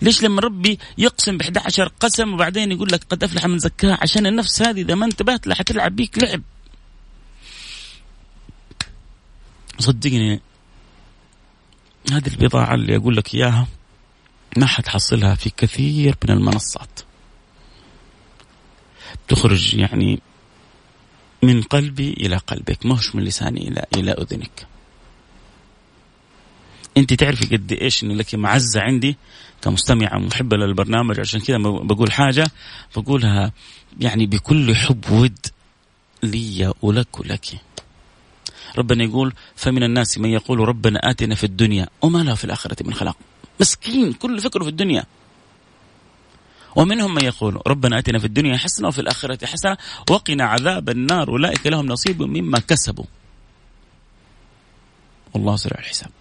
ليش 0.01 0.23
لما 0.23 0.41
ربي 0.41 0.79
يقسم 0.97 1.37
ب 1.37 1.41
11 1.41 1.91
قسم 1.99 2.33
وبعدين 2.33 2.71
يقول 2.71 2.89
لك 2.91 3.03
قد 3.03 3.23
أفلح 3.23 3.45
من 3.45 3.59
زكاها؟ 3.59 3.97
عشان 4.01 4.25
النفس 4.25 4.61
هذه 4.61 4.81
إذا 4.81 4.95
ما 4.95 5.05
انتبهت 5.05 5.47
لها 5.47 5.55
حتلعب 5.55 5.95
بيك 5.95 6.17
لعب. 6.17 6.41
صدقني 9.79 10.41
هذه 12.11 12.27
البضاعة 12.27 12.73
اللي 12.75 12.95
أقول 12.95 13.15
لك 13.15 13.35
إياها 13.35 13.67
ما 14.57 14.65
حتحصلها 14.65 15.35
في 15.35 15.49
كثير 15.57 16.15
من 16.23 16.31
المنصات. 16.35 16.99
تخرج 19.27 19.73
يعني 19.75 20.21
من 21.43 21.61
قلبي 21.61 22.13
إلى 22.13 22.37
قلبك 22.37 22.85
مش 22.85 23.15
من 23.15 23.23
لساني 23.23 23.67
إلى 23.67 23.85
إلى 23.95 24.11
أذنك. 24.11 24.67
أنت 26.97 27.13
تعرفي 27.13 27.57
قد 27.57 27.71
إيش 27.71 28.03
ان 28.03 28.11
لك 28.11 28.35
معزة 28.35 28.81
عندي؟ 28.81 29.17
كمستمعه 29.65 30.17
محبه 30.17 30.57
للبرنامج 30.57 31.19
عشان 31.19 31.39
كذا 31.39 31.57
بقول 31.57 32.11
حاجة 32.11 32.45
بقولها 32.95 33.51
يعني 33.99 34.25
بكل 34.25 34.75
حب 34.75 35.11
ود 35.11 35.45
لي 36.23 36.73
ولك 36.81 37.19
ولك. 37.19 37.61
ربنا 38.77 39.03
يقول 39.03 39.33
فمن 39.55 39.83
الناس 39.83 40.17
من 40.17 40.29
يقول 40.29 40.59
ربنا 40.59 40.99
آتنا 41.09 41.35
في 41.35 41.43
الدنيا 41.43 41.87
وما 42.01 42.23
له 42.23 42.35
في 42.35 42.43
الآخرة 42.43 42.87
من 42.87 42.93
خلاق 42.93 43.17
مسكين 43.59 44.13
كل 44.13 44.41
فكره 44.41 44.63
في 44.63 44.69
الدنيا. 44.69 45.05
ومنهم 46.75 47.13
من 47.13 47.23
يقول 47.23 47.61
ربنا 47.67 47.99
آتنا 47.99 48.19
في 48.19 48.25
الدنيا 48.25 48.57
حسنة 48.57 48.87
وفي 48.87 49.01
الآخرة 49.01 49.45
حسنة 49.45 49.77
وقنا 50.09 50.45
عذاب 50.45 50.89
النار 50.89 51.29
أولئك 51.29 51.67
لهم 51.67 51.85
نصيب 51.85 52.23
مما 52.23 52.59
كسبوا. 52.59 53.05
والله 55.33 55.55
سريع 55.55 55.79
الحساب. 55.79 56.11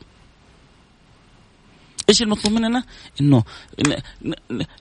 إيش 2.09 2.23
المطلوب 2.23 2.55
مننا؟ 2.55 2.85
إنه 3.21 3.45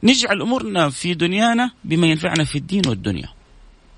نجعل 0.03 0.41
أمورنا 0.41 0.89
في 0.89 1.13
دنيانا 1.13 1.71
بما 1.83 2.07
ينفعنا 2.07 2.43
في 2.43 2.57
الدين 2.57 2.81
والدنيا. 2.87 3.29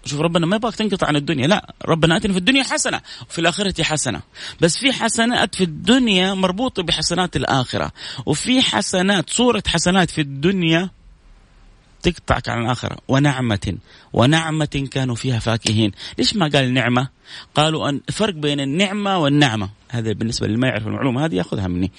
شوف 0.06 0.20
ربنا 0.20 0.46
ما 0.46 0.56
يبغاك 0.56 0.76
تنقطع 0.76 1.08
عن 1.08 1.16
الدنيا 1.16 1.48
لا. 1.48 1.74
ربنا 1.86 2.18
آتنا 2.18 2.34
في 2.34 2.40
الدنيا 2.40 2.64
حسنة 2.64 3.02
وفي 3.30 3.40
الآخرة 3.40 3.84
حسنة. 3.84 4.22
بس 4.62 4.78
في 4.78 4.94
حسنات 4.94 5.56
في 5.56 5.64
الدنيا 5.64 6.34
مربوطة 6.34 6.84
بحسنات 6.84 7.36
الآخرة. 7.36 7.92
وفي 8.26 8.62
حسنات 8.62 9.30
صورة 9.30 9.64
حسنات 9.68 10.12
في 10.12 10.22
الدنيا 10.22 10.90
تقطعك 12.02 12.50
عن 12.50 12.66
الآخرة. 12.66 12.98
ونعمة 13.08 13.78
ونعمة 14.14 14.88
كانوا 14.92 15.16
فيها 15.16 15.40
فاكهين. 15.40 15.92
ليش 16.18 16.36
ما 16.36 16.48
قال 16.48 16.74
نعمة؟ 16.74 17.08
قالوا 17.56 17.90
أن 17.90 18.02
فرق 18.12 18.34
بين 18.34 18.60
النعمة 18.60 19.18
والنعمة. 19.18 19.70
هذا 19.98 20.14
بالنسبة 20.14 20.48
للي 20.48 20.58
ما 20.58 20.68
يعرف 20.68 20.88
المعلومة 20.88 21.26
هذه 21.26 21.36
يأخذها 21.36 21.68
مني. 21.68 21.92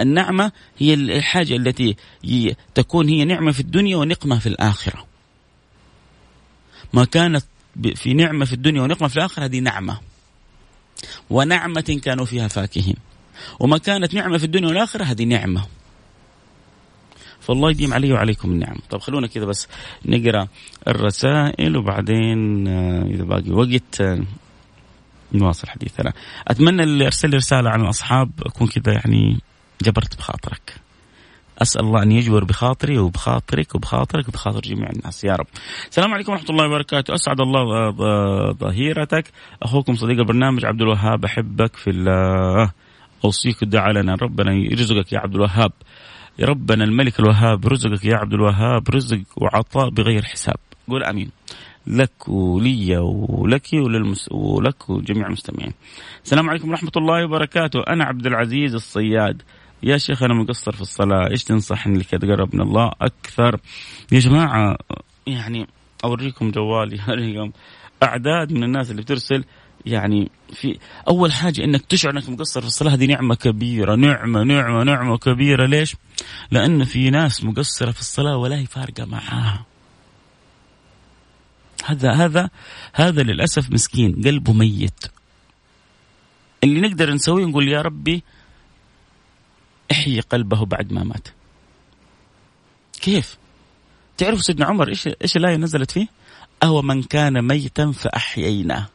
النعمة 0.00 0.52
هي 0.78 0.94
الحاجة 0.94 1.56
التي 1.56 1.96
تكون 2.74 3.08
هي 3.08 3.24
نعمة 3.24 3.52
في 3.52 3.60
الدنيا 3.60 3.96
ونقمة 3.96 4.38
في 4.38 4.46
الآخرة. 4.46 5.06
ما 6.92 7.04
كانت 7.04 7.44
في 7.94 8.14
نعمة 8.14 8.44
في 8.44 8.52
الدنيا 8.52 8.82
ونقمة 8.82 9.08
في 9.08 9.16
الآخرة 9.16 9.44
هذه 9.44 9.60
نعمة. 9.60 9.98
ونعمة 11.30 12.00
كانوا 12.04 12.24
فيها 12.24 12.48
فاكهين. 12.48 12.96
وما 13.60 13.78
كانت 13.78 14.14
نعمة 14.14 14.38
في 14.38 14.44
الدنيا 14.44 14.68
والآخرة 14.68 15.04
هذه 15.04 15.24
نعمة. 15.24 15.66
فالله 17.40 17.70
يديم 17.70 17.94
علي 17.94 18.12
وعليكم 18.12 18.50
النعم 18.50 18.76
طب 18.90 18.98
خلونا 19.00 19.26
كذا 19.26 19.44
بس 19.44 19.68
نقرأ 20.06 20.48
الرسائل 20.88 21.76
وبعدين 21.76 22.68
آه، 22.68 23.02
إذا 23.02 23.24
باقي 23.24 23.50
وقت 23.50 24.00
آه، 24.00 24.20
نواصل 25.34 25.68
حديثنا 25.68 26.12
أتمنى 26.48 26.82
اللي 26.82 27.06
أرسل 27.06 27.30
لي 27.30 27.36
رسالة 27.36 27.70
عن 27.70 27.80
الأصحاب 27.80 28.30
أكون 28.46 28.66
كذا 28.66 28.92
يعني 28.92 29.38
جبرت 29.82 30.16
بخاطرك. 30.16 30.74
أسأل 31.62 31.84
الله 31.84 32.02
أن 32.02 32.12
يجبر 32.12 32.44
بخاطري 32.44 32.98
وبخاطرك 32.98 33.74
وبخاطرك 33.74 34.28
وبخاطر 34.28 34.60
جميع 34.60 34.90
الناس. 34.90 35.24
يا 35.24 35.32
رب. 35.32 35.46
السلام 35.90 36.14
عليكم 36.14 36.32
ورحمة 36.32 36.50
الله 36.50 36.66
وبركاته، 36.66 37.14
أسعد 37.14 37.40
الله 37.40 37.90
ظهيرتك، 38.52 39.24
أخوكم 39.62 39.94
صديق 39.94 40.18
البرنامج 40.18 40.64
عبد 40.64 40.82
الوهاب. 40.82 41.24
أحبك 41.24 41.76
في 41.76 41.90
الله. 41.90 42.72
أوصيك 43.24 43.62
الدعاء 43.62 43.92
لنا. 43.92 44.14
ربنا 44.22 44.52
يرزقك 44.52 45.12
يا 45.12 45.18
عبد 45.18 45.34
الوهاب. 45.34 45.72
يا 46.38 46.46
ربنا 46.46 46.84
الملك 46.84 47.20
الوهاب 47.20 47.66
رزقك 47.66 48.04
يا 48.04 48.16
عبد 48.16 48.32
الوهاب. 48.32 48.90
رزق 48.90 49.22
وعطاء 49.36 49.90
بغير 49.90 50.24
حساب. 50.24 50.56
قول 50.88 51.04
آمين. 51.04 51.30
لك 51.90 52.28
ولي 52.28 52.96
ولك 53.28 53.68
وللمس... 53.72 54.28
ولك 54.32 54.90
وجميع 54.90 55.26
المستمعين. 55.26 55.72
السلام 56.24 56.50
عليكم 56.50 56.68
ورحمة 56.68 56.92
الله 56.96 57.24
وبركاته. 57.24 57.80
أنا 57.88 58.04
عبد 58.04 58.26
العزيز 58.26 58.74
الصياد. 58.74 59.42
يا 59.82 59.98
شيخ 59.98 60.22
أنا 60.22 60.34
مقصر 60.34 60.72
في 60.72 60.80
الصلاة. 60.80 61.30
إيش 61.30 61.44
تنصحني 61.44 61.98
لكي 61.98 62.16
أتقرب 62.16 62.54
من 62.54 62.60
الله 62.60 62.92
أكثر. 63.00 63.60
يا 64.12 64.18
جماعة 64.18 64.76
يعني 65.26 65.66
أوريكم 66.04 66.50
جوالي 66.50 67.00
أوريكم 67.08 67.52
أعداد 68.02 68.52
من 68.52 68.64
الناس 68.64 68.90
اللي 68.90 69.02
بترسل 69.02 69.44
يعني 69.86 70.30
في 70.52 70.78
أول 71.08 71.32
حاجة 71.32 71.64
إنك 71.64 71.86
تشعر 71.86 72.12
إنك 72.12 72.28
مقصر 72.28 72.60
في 72.60 72.66
الصلاة. 72.66 72.94
هذه 72.94 73.06
نعمة 73.06 73.34
كبيرة 73.34 73.94
نعمة 73.94 74.42
نعمة 74.42 74.84
نعمة 74.84 75.18
كبيرة. 75.18 75.66
ليش؟ 75.66 75.96
لأن 76.50 76.84
في 76.84 77.10
ناس 77.10 77.44
مقصرة 77.44 77.90
في 77.90 78.00
الصلاة 78.00 78.36
ولا 78.36 78.58
هي 78.58 78.66
فارقة 78.66 79.04
معاها. 79.04 79.69
هذا 81.84 82.12
هذا 82.12 82.50
هذا 82.94 83.22
للأسف 83.22 83.70
مسكين 83.70 84.22
قلبه 84.24 84.52
ميت. 84.52 85.04
اللي 86.64 86.80
نقدر 86.80 87.12
نسويه 87.14 87.44
نقول 87.44 87.68
يا 87.68 87.82
ربي 87.82 88.22
احيي 89.90 90.20
قلبه 90.20 90.64
بعد 90.64 90.92
ما 90.92 91.04
مات. 91.04 91.28
كيف؟ 93.00 93.38
تعرفوا 94.18 94.42
سيدنا 94.42 94.66
عمر 94.66 94.88
إيش 94.88 95.08
إيش 95.22 95.36
الآية 95.36 95.56
نزلت 95.56 95.90
فيه؟ 95.90 96.06
أهو 96.62 96.82
من 96.82 97.02
كان 97.02 97.42
ميتا 97.42 97.92
فأحييناه 97.92 98.88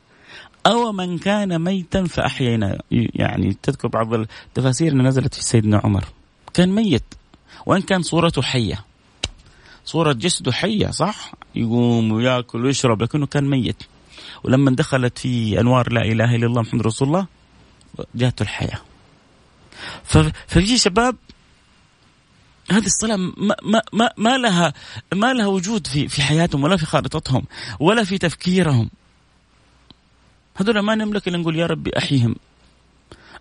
أو 0.68 0.92
من 0.92 1.18
كان 1.18 1.62
ميتا 1.62 2.04
فأحيينا 2.04 2.82
يعني 2.92 3.58
تذكر 3.64 3.88
بعض 3.88 4.14
التفاسير 4.14 4.92
اللي 4.92 5.04
نزلت 5.04 5.34
في 5.34 5.44
سيدنا 5.44 5.82
عمر 5.84 6.06
كان 6.54 6.70
ميت 6.70 7.04
وإن 7.66 7.82
كان 7.82 8.02
صورته 8.02 8.42
حية 8.42 8.86
صورة 9.86 10.14
جسده 10.14 10.52
حية 10.52 10.88
صح؟ 10.92 11.32
يقوم 11.56 12.12
ويأكل 12.12 12.66
ويشرب 12.66 13.02
لكنه 13.02 13.26
كان 13.26 13.50
ميت. 13.50 13.84
ولما 14.44 14.72
دخلت 14.72 15.18
في 15.18 15.60
أنوار 15.60 15.94
لا 15.94 16.02
إله 16.02 16.36
إلا 16.36 16.46
الله 16.46 16.62
محمد 16.62 16.82
رسول 16.82 17.08
الله 17.08 17.28
جاءته 18.16 18.44
الحياة. 18.44 18.82
ففي 20.04 20.78
شباب 20.78 21.16
هذه 22.72 22.86
الصلاة 22.86 23.16
ما, 23.16 23.82
ما, 23.94 24.10
ما, 24.18 24.38
لها 24.38 24.74
ما 25.14 25.34
لها 25.34 25.48
وجود 25.48 25.88
في 25.88 26.08
في 26.08 26.22
حياتهم 26.22 26.64
ولا 26.64 26.78
في 26.78 26.86
خارطتهم 26.86 27.44
ولا 27.80 28.04
في 28.04 28.18
تفكيرهم. 28.18 28.90
هذول 30.56 30.80
ما 30.80 30.96
نملك 30.96 31.28
إلا 31.28 31.38
نقول 31.38 31.56
يا 31.56 31.66
ربي 31.66 31.92
أحيهم. 31.98 32.36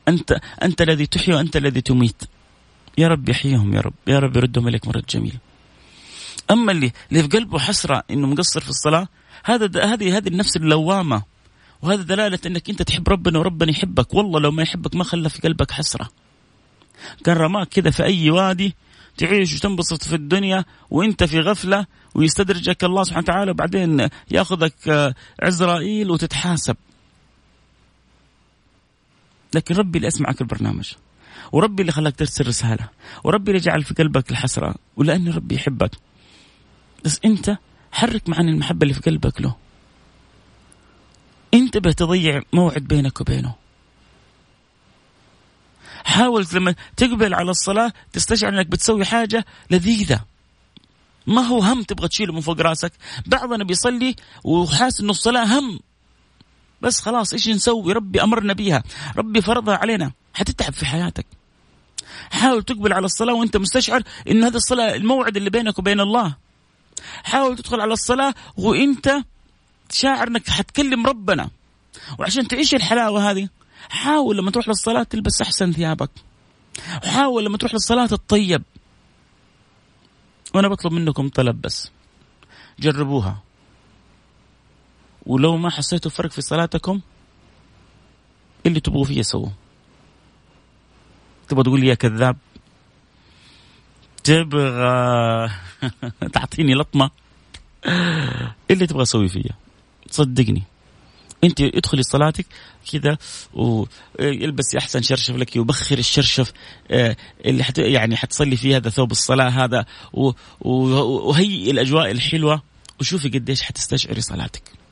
انت 0.08 0.40
أنت 0.62 0.82
الذي 0.82 1.06
تحيي 1.06 1.34
وأنت 1.34 1.56
الذي 1.56 1.80
تميت. 1.80 2.22
يا 2.98 3.08
رب 3.08 3.30
احييهم 3.30 3.74
يا 3.74 3.80
رب. 3.80 3.94
يا 4.06 4.18
رب 4.18 4.36
يردهم 4.36 4.68
إليك 4.68 4.86
مرد 4.88 5.04
جميل 5.08 5.38
أما 6.50 6.72
اللي 6.72 6.92
اللي 7.10 7.22
في 7.22 7.28
قلبه 7.28 7.58
حسرة 7.58 8.02
إنه 8.10 8.26
مقصر 8.26 8.60
في 8.60 8.68
الصلاة 8.68 9.08
هذا 9.44 9.84
هذه 9.84 10.16
هذه 10.16 10.28
النفس 10.28 10.56
اللوامة 10.56 11.22
وهذا 11.82 12.02
دلالة 12.02 12.38
إنك 12.46 12.70
أنت 12.70 12.82
تحب 12.82 13.08
ربنا 13.08 13.38
وربنا 13.38 13.70
يحبك. 13.70 14.14
والله 14.14 14.40
لو 14.40 14.50
ما 14.50 14.62
يحبك 14.62 14.94
ما 14.94 15.04
خلى 15.04 15.28
في 15.28 15.40
قلبك 15.40 15.70
حسرة. 15.70 16.08
كان 17.24 17.36
رماك 17.36 17.68
كذا 17.68 17.90
في 17.90 18.04
أي 18.04 18.30
وادي 18.30 18.74
تعيش 19.16 19.56
وتنبسط 19.56 20.02
في 20.02 20.14
الدنيا 20.14 20.64
وأنت 20.90 21.24
في 21.24 21.40
غفلة 21.40 21.86
ويستدرجك 22.14 22.84
الله 22.84 23.04
سبحانه 23.04 23.22
وتعالى 23.22 23.50
وبعدين 23.50 24.08
يأخذك 24.30 24.88
آه، 24.88 25.14
عزرائيل 25.42 26.10
وتتحاسب. 26.10 26.76
لكن 29.54 29.74
ربي 29.74 29.98
اللي 29.98 30.08
أسمعك 30.08 30.40
البرنامج 30.40 30.92
وربي 31.52 31.82
اللي 31.82 31.92
خلاك 31.92 32.16
ترسل 32.16 32.46
رسالة 32.46 32.88
وربي 33.24 33.50
اللي 33.50 33.62
جعل 33.62 33.82
في 33.82 33.94
قلبك 33.94 34.30
الحسرة 34.30 34.74
ولأن 34.96 35.28
ربي 35.28 35.54
يحبك. 35.54 35.90
بس 37.04 37.20
أنت 37.24 37.56
حرك 37.92 38.28
معاني 38.28 38.50
المحبة 38.50 38.82
اللي 38.82 38.94
في 38.94 39.00
قلبك 39.00 39.40
له. 39.40 39.56
انتبه 41.54 41.92
تضيع 41.92 42.42
موعد 42.52 42.82
بينك 42.82 43.20
وبينه. 43.20 43.54
حاول 46.04 46.46
لما 46.54 46.74
تقبل 46.96 47.34
على 47.34 47.50
الصلاة 47.50 47.92
تستشعر 48.12 48.54
انك 48.54 48.66
بتسوي 48.66 49.04
حاجة 49.04 49.44
لذيذة. 49.70 50.24
ما 51.26 51.42
هو 51.42 51.58
هم 51.58 51.82
تبغى 51.82 52.08
تشيله 52.08 52.32
من 52.32 52.40
فوق 52.40 52.60
راسك. 52.60 52.92
بعضنا 53.26 53.64
بيصلي 53.64 54.16
وحاس 54.44 55.00
إنه 55.00 55.10
الصلاة 55.10 55.58
هم. 55.58 55.80
بس 56.82 57.00
خلاص 57.00 57.32
إيش 57.32 57.48
نسوي؟ 57.48 57.92
ربي 57.92 58.22
أمرنا 58.22 58.52
بيها. 58.52 58.82
ربي 59.16 59.40
فرضها 59.40 59.76
علينا. 59.76 60.12
حتتعب 60.34 60.72
في 60.72 60.86
حياتك. 60.86 61.26
حاول 62.30 62.62
تقبل 62.62 62.92
على 62.92 63.06
الصلاة 63.06 63.34
وأنت 63.34 63.56
مستشعر 63.56 64.02
إن 64.30 64.44
هذا 64.44 64.56
الصلاة 64.56 64.94
الموعد 64.94 65.36
اللي 65.36 65.50
بينك 65.50 65.78
وبين 65.78 66.00
الله. 66.00 66.36
حاول 67.24 67.56
تدخل 67.56 67.80
على 67.80 67.92
الصلاة 67.92 68.34
وإنت 68.56 69.22
شاعر 69.90 70.28
انك 70.28 70.50
حتكلم 70.50 71.06
ربنا. 71.06 71.50
وعشان 72.18 72.48
تعيش 72.48 72.74
الحلاوة 72.74 73.30
هذه 73.30 73.48
حاول 73.88 74.36
لما 74.36 74.50
تروح 74.50 74.68
للصلاة 74.68 75.02
تلبس 75.02 75.42
أحسن 75.42 75.72
ثيابك. 75.72 76.10
وحاول 77.04 77.44
لما 77.44 77.58
تروح 77.58 77.74
للصلاة 77.74 78.06
تطيب. 78.06 78.62
وأنا 80.54 80.68
بطلب 80.68 80.92
منكم 80.92 81.28
طلب 81.28 81.60
بس. 81.60 81.90
جربوها. 82.78 83.42
ولو 85.26 85.56
ما 85.56 85.70
حسيتوا 85.70 86.10
فرق 86.10 86.30
في 86.30 86.40
صلاتكم 86.40 87.00
اللي 88.66 88.80
تبغوا 88.80 89.04
فيه 89.04 89.22
سووه 89.22 89.52
تبغى 91.48 91.62
تقول 91.62 91.80
لي 91.80 91.86
يا 91.86 91.94
كذاب؟ 91.94 92.36
تبغى 94.24 95.50
تعطيني 96.34 96.74
لطمة. 96.74 97.10
اللي 98.70 98.86
تبغى 98.86 99.04
تسوي 99.04 99.28
فيها 99.28 99.56
صدقني. 100.10 100.62
أنت 101.44 101.60
ادخلي 101.60 102.02
صلاتك 102.02 102.46
كذا 102.92 103.18
والبسي 103.54 104.78
أحسن 104.78 105.02
شرشف 105.02 105.36
لك 105.36 105.56
وبخر 105.56 105.98
الشرشف 105.98 106.52
آه، 106.90 107.16
اللي 107.44 107.64
حت 107.64 107.78
يعني 107.78 108.16
حتصلي 108.16 108.56
فيه 108.56 108.76
هذا 108.76 108.90
ثوب 108.90 109.10
الصلاة 109.10 109.48
هذا 109.48 109.84
وهيئي 110.60 111.70
الأجواء 111.70 112.10
الحلوة 112.10 112.62
وشوفي 113.00 113.28
قديش 113.28 113.62
حتستشعري 113.62 114.20
صلاتك. 114.20 114.83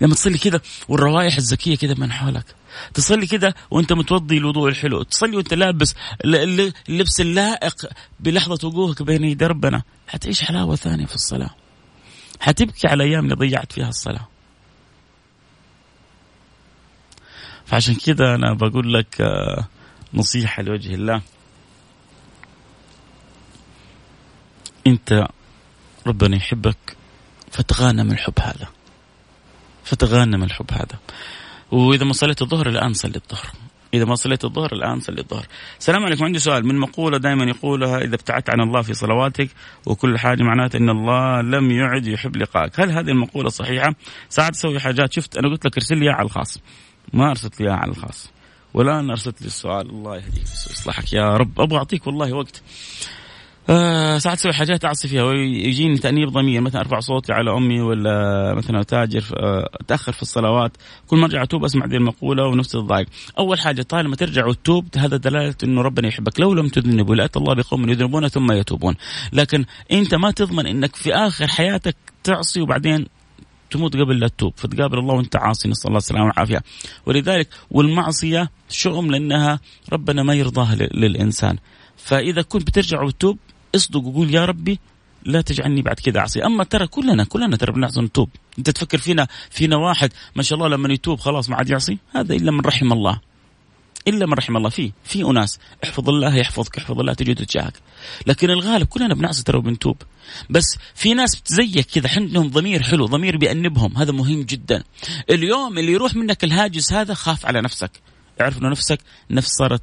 لما 0.00 0.14
تصلي 0.14 0.38
كذا 0.38 0.60
والروائح 0.88 1.36
الزكية 1.36 1.76
كذا 1.76 1.94
من 1.94 2.12
حولك. 2.12 2.44
تصلي 2.94 3.26
كذا 3.26 3.54
وانت 3.70 3.92
متوضي 3.92 4.38
الوضوء 4.38 4.68
الحلو. 4.68 5.02
تصلي 5.02 5.36
وانت 5.36 5.54
لابس 5.54 5.94
اللبس 6.24 7.20
اللائق 7.20 7.86
بلحظة 8.20 8.68
وقوفك 8.68 9.02
بين 9.02 9.24
يدي 9.24 9.46
ربنا. 9.46 9.82
حتعيش 10.08 10.42
حلاوة 10.42 10.76
ثانية 10.76 11.06
في 11.06 11.14
الصلاة. 11.14 11.50
حتبكي 12.40 12.88
على 12.88 13.04
الأيام 13.04 13.24
اللي 13.24 13.34
ضيعت 13.34 13.72
فيها 13.72 13.88
الصلاة. 13.88 14.28
فعشان 17.66 17.94
كذا 17.94 18.34
أنا 18.34 18.54
بقول 18.54 18.94
لك 18.94 19.20
آه، 19.20 19.68
نصيحة 20.14 20.62
لوجه 20.62 20.94
الله. 20.94 21.22
انت 24.86 25.28
ربنا 26.06 26.36
يحبك 26.36 26.96
فتغانم 27.50 28.10
الحب 28.12 28.40
هذا. 28.40 28.68
فتغنم 29.86 30.42
الحب 30.42 30.70
هذا. 30.72 30.98
وإذا 31.70 32.04
ما 32.04 32.12
صليت 32.12 32.42
الظهر 32.42 32.68
الآن 32.68 32.92
صلي 32.92 33.16
الظهر. 33.16 33.46
إذا 33.94 34.04
ما 34.04 34.14
صليت 34.14 34.44
الظهر 34.44 34.72
الآن 34.72 35.00
صلي 35.00 35.20
الظهر. 35.20 35.46
السلام 35.78 36.04
عليكم. 36.04 36.24
عندي 36.24 36.38
سؤال. 36.38 36.66
من 36.66 36.78
مقولة 36.78 37.18
دائما 37.18 37.44
يقولها 37.44 37.98
إذا 37.98 38.14
ابتعدت 38.14 38.50
عن 38.50 38.60
الله 38.60 38.82
في 38.82 38.94
صلواتك 38.94 39.50
وكل 39.86 40.18
حاجة 40.18 40.42
معناته 40.42 40.76
أن 40.76 40.90
الله 40.90 41.40
لم 41.40 41.70
يعد 41.70 42.06
يحب 42.06 42.36
لقائك. 42.36 42.80
هل 42.80 42.90
هذه 42.90 43.08
المقولة 43.10 43.48
صحيحة؟ 43.48 43.94
ساعات 44.28 44.52
تسوي 44.52 44.80
حاجات. 44.80 45.12
شفت 45.12 45.36
أنا 45.36 45.48
قلت 45.48 45.66
لك 45.66 45.76
ارسل 45.76 45.98
لي 45.98 46.10
على 46.10 46.26
الخاص. 46.26 46.58
ما 47.12 47.30
أرسلت 47.30 47.60
لي 47.60 47.70
على 47.70 47.90
الخاص. 47.90 48.30
أنا 48.76 49.12
أرسلت 49.12 49.40
لي 49.42 49.46
السؤال. 49.46 49.90
الله 49.90 50.16
يهديك 50.16 50.44
ويصلحك 50.68 51.12
يا 51.12 51.36
رب 51.36 51.60
أبغى 51.60 51.78
أعطيك 51.78 52.06
والله 52.06 52.32
وقت. 52.32 52.62
آه 53.70 54.18
ساعات 54.18 54.38
أسوي 54.38 54.52
حاجات 54.52 54.84
اعصي 54.84 55.08
فيها 55.08 55.22
ويجيني 55.22 55.98
تأنيب 55.98 56.28
ضمير 56.28 56.60
مثلا 56.60 56.80
ارفع 56.80 57.00
صوتي 57.00 57.32
على 57.32 57.56
أمي 57.56 57.80
ولا 57.80 58.54
مثلا 58.54 58.82
تاجر 58.82 59.24
آه 59.36 59.68
اتاخر 59.80 60.12
في 60.12 60.22
الصلوات 60.22 60.76
كل 61.06 61.16
ما 61.16 61.24
ارجع 61.24 61.42
أتوب 61.42 61.64
أسمع 61.64 61.86
ذي 61.86 61.96
المقولة 61.96 62.46
ونفسي 62.46 62.78
تضايق 62.78 63.06
أول 63.38 63.60
حاجة 63.60 63.82
طالما 63.82 64.16
ترجع 64.16 64.46
وتتوب 64.46 64.86
هذا 64.96 65.16
دلالة 65.16 65.54
إنه 65.64 65.82
ربنا 65.82 66.08
يحبك. 66.08 66.40
لو 66.40 66.54
لم 66.54 66.68
تذنبوا 66.68 67.14
لاتى 67.14 67.38
الله 67.38 67.54
بقوم 67.54 67.88
يذنبون 67.90 68.28
ثم 68.28 68.52
يتوبون. 68.52 68.94
لكن 69.32 69.64
أنت 69.92 70.14
ما 70.14 70.30
تضمن 70.30 70.66
إنك 70.66 70.96
في 70.96 71.14
آخر 71.14 71.46
حياتك 71.46 71.96
تعصي 72.24 72.60
وبعدين 72.60 73.06
تموت 73.70 73.96
قبل 73.96 74.18
لا 74.18 74.28
تتوب. 74.28 74.52
فتقابل 74.56 74.98
الله 74.98 75.14
وأنت 75.14 75.36
عاصي. 75.36 75.68
نسأل 75.68 75.88
الله 75.88 75.98
السلامة 75.98 76.24
والعافية. 76.26 76.62
ولذلك 77.06 77.48
والمعصية 77.70 78.50
شؤم 78.68 79.10
لأنها 79.10 79.60
ربنا 79.92 80.22
ما 80.22 80.34
يرضاها 80.34 80.74
للإنسان. 80.74 81.56
فإذا 81.96 82.42
كنت 82.42 82.66
بترجع 82.66 83.02
وتتوب 83.02 83.38
اصدق 83.76 84.04
وقول 84.04 84.34
يا 84.34 84.44
ربي 84.44 84.78
لا 85.24 85.40
تجعلني 85.40 85.82
بعد 85.82 86.00
كذا 86.00 86.20
عصي 86.20 86.44
أما 86.44 86.64
ترى 86.64 86.86
كلنا 86.86 87.24
كلنا 87.24 87.56
ترى 87.56 87.72
بنعصي 87.72 88.00
نتوب 88.00 88.30
أنت 88.58 88.70
تفكر 88.70 88.98
فينا 88.98 89.28
فينا 89.50 89.76
واحد 89.76 90.12
ما 90.36 90.42
شاء 90.42 90.58
الله 90.58 90.68
لما 90.68 90.92
يتوب 90.92 91.20
خلاص 91.20 91.50
ما 91.50 91.56
عاد 91.56 91.70
يعصي؟ 91.70 91.98
هذا 92.14 92.34
إلا 92.34 92.50
من 92.50 92.60
رحم 92.60 92.92
الله. 92.92 93.20
إلا 94.08 94.26
من 94.26 94.32
رحم 94.32 94.56
الله. 94.56 94.68
في 94.68 94.92
في 95.04 95.22
أناس 95.22 95.58
احفظ 95.84 96.08
الله 96.08 96.36
يحفظك 96.36 96.78
احفظ 96.78 97.00
الله 97.00 97.12
تجد 97.12 97.46
تجاهك 97.46 97.72
لكن 98.26 98.50
الغالب 98.50 98.86
كلنا 98.86 99.14
بنعصي 99.14 99.44
ترى 99.44 99.58
وبنتوب. 99.58 99.96
بس 100.50 100.78
في 100.94 101.14
ناس 101.14 101.42
زيك 101.46 101.86
كذا 101.86 102.10
عندهم 102.16 102.48
ضمير 102.48 102.82
حلو 102.82 103.06
ضمير 103.06 103.36
بيأنبهم. 103.36 103.96
هذا 103.96 104.12
مهم 104.12 104.42
جدا. 104.42 104.82
اليوم 105.30 105.78
اللي 105.78 105.92
يروح 105.92 106.14
منك 106.14 106.44
الهاجس 106.44 106.92
هذا 106.92 107.14
خاف 107.14 107.46
على 107.46 107.60
نفسك. 107.60 107.90
اعرف 108.40 108.58
إنه 108.58 108.68
نفسك 108.68 108.98
نفس 109.30 109.48
صارت 109.58 109.82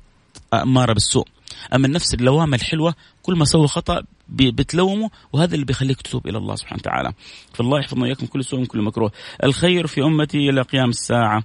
اماره 0.54 0.94
بالسوء. 0.94 1.28
أما 1.76 1.88
النفس 1.88 2.14
اللوامة 2.14 2.56
الحلوة 2.56 2.96
كل 3.24 3.36
ما 3.36 3.46
سوى 3.46 3.68
خطأ 3.68 4.04
بتلومه 4.30 5.10
وهذا 5.34 5.54
اللي 5.54 5.66
بيخليك 5.66 6.02
تتوب 6.02 6.28
إلى 6.28 6.38
الله 6.38 6.56
سبحانه 6.56 6.80
وتعالى. 6.80 7.14
فالله 7.54 7.80
يحفظنا 7.80 8.06
اياكم 8.06 8.26
كل 8.26 8.44
سوء 8.44 8.62
وكل 8.62 8.82
مكروه. 8.82 9.12
الخير 9.44 9.88
في 9.88 10.02
أمتي 10.02 10.50
إلى 10.50 10.62
قيام 10.62 10.90
الساعة. 10.90 11.44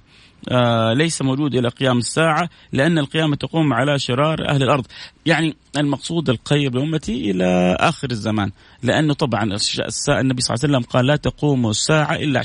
آه 0.49 0.93
ليس 0.93 1.23
موجود 1.23 1.55
إلى 1.55 1.69
قيام 1.69 1.99
الساعة 1.99 2.49
لأن 2.73 2.99
القيامة 2.99 3.37
تقوم 3.37 3.73
على 3.73 3.99
شرار 3.99 4.49
أهل 4.49 4.63
الأرض، 4.63 4.87
يعني 5.27 5.57
المقصود 5.77 6.31
الخير 6.31 6.75
لأمتي 6.75 7.31
إلى 7.31 7.77
آخر 7.81 8.11
الزمان، 8.11 8.51
لأنه 8.83 9.15
طبعا 9.15 9.43
النبي 9.43 9.59
صلى 9.59 9.85
الله 10.19 10.35
عليه 10.49 10.53
وسلم 10.53 10.81
قال 10.81 11.07
لا 11.07 11.17
تقوم 11.17 11.71
الساعة 11.71 12.15
إلا 12.15 12.43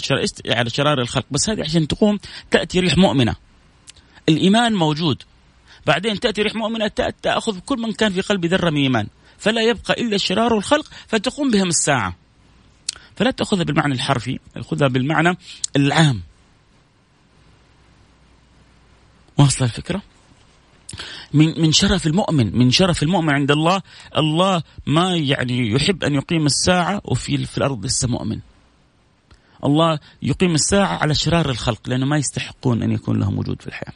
على 0.50 0.70
شرار 0.70 1.02
الخلق، 1.02 1.26
بس 1.32 1.50
هذه 1.50 1.62
عشان 1.62 1.88
تقوم 1.88 2.20
تأتي 2.52 2.80
ريح 2.80 2.98
مؤمنة. 2.98 3.36
الإيمان 4.30 4.74
موجود. 4.74 5.24
بعدين 5.86 6.20
تأتي 6.20 6.42
ريح 6.42 6.56
مؤمنة 6.56 6.88
تأخذ 7.22 7.60
كل 7.60 7.80
من 7.80 7.94
كان 7.94 8.14
في 8.14 8.22
قلبه 8.22 8.48
ذرة 8.48 8.70
من 8.70 8.82
إيمان. 8.82 9.08
فلا 9.38 9.62
يبقى 9.62 9.94
إلا 9.94 10.16
الشرار 10.16 10.54
والخلق 10.54 10.88
فتقوم 11.08 11.52
بهم 11.52 11.68
الساعة. 11.68 12.16
فلا 13.16 13.32
تأخذها 13.32 13.64
بالمعنى 13.64 13.94
الحرفي 13.94 14.40
خذها 14.62 14.88
بالمعنى 14.88 15.38
العام. 15.76 16.22
واصلة 19.38 19.68
الفكرة؟ 19.68 20.02
من 21.34 21.62
من 21.62 21.72
شرف 21.72 22.08
المؤمن 22.08 22.58
من 22.58 22.72
شرف 22.72 23.04
المؤمن 23.04 23.34
عند 23.34 23.52
الله 23.52 23.82
الله 24.18 24.64
ما 24.86 25.16
يعني 25.16 25.72
يحب 25.72 26.04
أن 26.04 26.14
يقيم 26.14 26.46
الساعة 26.46 27.02
وفي 27.06 27.46
في 27.46 27.58
الأرض 27.58 27.86
لسه 27.86 28.08
مؤمن. 28.08 28.40
الله 29.66 30.00
يقيم 30.22 30.54
الساعة 30.54 30.98
على 30.98 31.16
شرار 31.16 31.50
الخلق 31.50 31.90
لأنه 31.90 32.06
ما 32.06 32.18
يستحقون 32.18 32.84
أن 32.84 32.92
يكون 32.92 33.20
لهم 33.20 33.40
وجود 33.40 33.62
في 33.62 33.68
الحياة. 33.68 33.94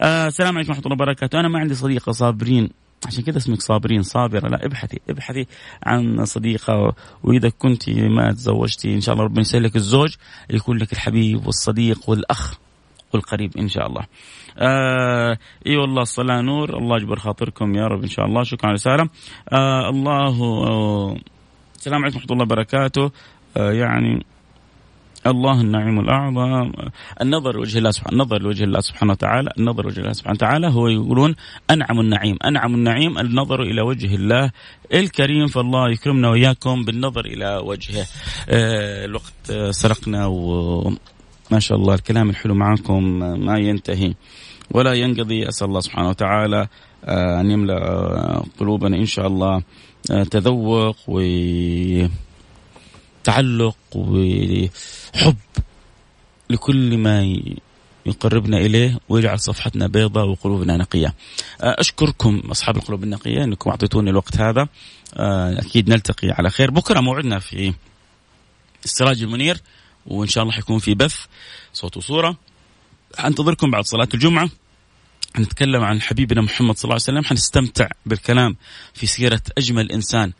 آه 0.00 0.26
السلام 0.26 0.56
عليكم 0.56 0.70
ورحمة 0.70 0.84
الله 0.84 0.94
وبركاته. 0.94 1.40
أنا 1.40 1.48
ما 1.48 1.58
عندي 1.58 1.74
صديقة 1.74 2.12
صابرين. 2.12 2.70
عشان 3.06 3.24
كذا 3.24 3.38
اسمك 3.38 3.60
صابرين. 3.60 4.02
صابرة. 4.02 4.48
لا 4.48 4.66
ابحثي. 4.66 5.00
ابحثي 5.10 5.46
عن 5.86 6.24
صديقة 6.24 6.94
وإذا 7.22 7.48
كنت 7.48 7.90
ما 7.90 8.32
تزوجتي. 8.32 8.94
إن 8.94 9.00
شاء 9.00 9.12
الله 9.12 9.24
ربنا 9.24 9.40
يسهلك 9.40 9.76
الزوج. 9.76 10.14
يكون 10.50 10.78
لك 10.78 10.92
الحبيب 10.92 11.46
والصديق 11.46 12.10
والأخ 12.10 12.58
والقريب 13.12 13.56
إن 13.56 13.68
شاء 13.68 13.86
الله. 13.86 14.06
آه 14.58 15.38
إي 15.66 15.76
والله 15.76 16.02
الصلاة 16.02 16.40
نور. 16.40 16.78
الله 16.78 16.96
يجبر 16.96 17.18
خاطركم 17.18 17.74
يا 17.74 17.86
رب 17.86 18.02
إن 18.02 18.08
شاء 18.08 18.26
الله. 18.26 18.42
شكرا 18.42 18.66
على 18.66 18.74
الرساله. 18.74 19.08
آه 19.52 19.88
الله 19.88 20.42
آه 20.68 21.16
السلام 21.76 22.02
عليكم 22.02 22.16
ورحمة 22.16 22.32
الله 22.32 22.44
وبركاته. 22.44 23.10
آه 23.56 23.72
يعني 23.72 24.26
الله 25.26 25.60
النعيم 25.60 26.00
الأعظم. 26.00 26.72
النظر 27.20 27.56
لوجه 27.56 27.78
الله 27.78 27.90
سبحانه 27.90 28.12
النظر 28.12 28.42
لوجه 28.42 28.64
الله 28.64 28.80
سبحانه 28.80 29.12
وتعالى 29.12 29.50
النظر 29.58 29.82
لوجه 29.82 30.00
الله 30.00 30.12
سبحانه 30.12 30.34
وتعالى 30.34 30.66
هو 30.66 30.88
يقولون 30.88 31.34
أنعم 31.70 32.00
النعيم. 32.00 32.36
أنعم 32.44 32.74
النعيم 32.74 33.18
النظر 33.18 33.62
إلى 33.62 33.82
وجه 33.82 34.14
الله 34.14 34.50
الكريم. 34.94 35.46
فالله 35.46 35.90
يكرمنا 35.90 36.28
وإياكم 36.30 36.84
بالنظر 36.84 37.24
إلى 37.24 37.56
وجهه. 37.64 38.06
آه 38.48 39.04
الوقت 39.04 39.52
سرقنا 39.70 40.26
وما 40.26 41.58
شاء 41.58 41.78
الله 41.78 41.94
الكلام 41.94 42.30
الحلو 42.30 42.54
معكم 42.54 43.02
ما 43.46 43.58
ينتهي. 43.58 44.14
ولا 44.70 44.92
ينقضي. 44.92 45.48
أسأل 45.48 45.68
الله 45.68 45.80
سبحانه 45.80 46.08
وتعالى 46.08 46.68
آه 47.04 47.40
أن 47.40 47.50
يملأ 47.50 48.42
قلوبنا 48.58 48.96
إن 48.96 49.06
شاء 49.06 49.26
الله 49.26 49.62
آه 50.10 50.22
تذوق 50.22 50.96
و 51.08 51.20
تعلق 53.24 53.76
وحب 53.94 55.36
لكل 56.50 56.98
ما 56.98 57.36
يقربنا 58.06 58.58
إليه 58.58 58.98
ويجعل 59.08 59.40
صفحتنا 59.40 59.86
بيضاء 59.86 60.26
وقلوبنا 60.26 60.76
نقية. 60.76 61.14
أشكركم 61.60 62.42
أصحاب 62.50 62.76
القلوب 62.76 63.04
النقية 63.04 63.44
إنكم 63.44 63.70
أعطيتوني 63.70 64.10
الوقت 64.10 64.36
هذا. 64.36 64.68
أكيد 65.16 65.88
نلتقي 65.90 66.30
على 66.30 66.50
خير، 66.50 66.70
بكرة 66.70 67.00
موعدنا 67.00 67.38
في 67.38 67.74
السراج 68.84 69.22
المنير 69.22 69.60
وإن 70.06 70.28
شاء 70.28 70.42
الله 70.42 70.54
حيكون 70.54 70.78
في 70.78 70.94
بث 70.94 71.16
صوت 71.72 71.96
وصورة. 71.96 72.36
أنتظركم 73.24 73.70
بعد 73.70 73.84
صلاة 73.84 74.08
الجمعة. 74.14 74.50
نتكلم 75.38 75.82
عن 75.84 76.00
حبيبنا 76.00 76.42
محمد 76.42 76.76
صلى 76.76 76.84
الله 76.84 76.94
عليه 76.94 77.18
وسلم 77.18 77.24
حنستمتع 77.24 77.88
بالكلام 78.06 78.56
في 78.94 79.06
سيرة 79.06 79.42
أجمل 79.58 79.92
إنسان 79.92 80.32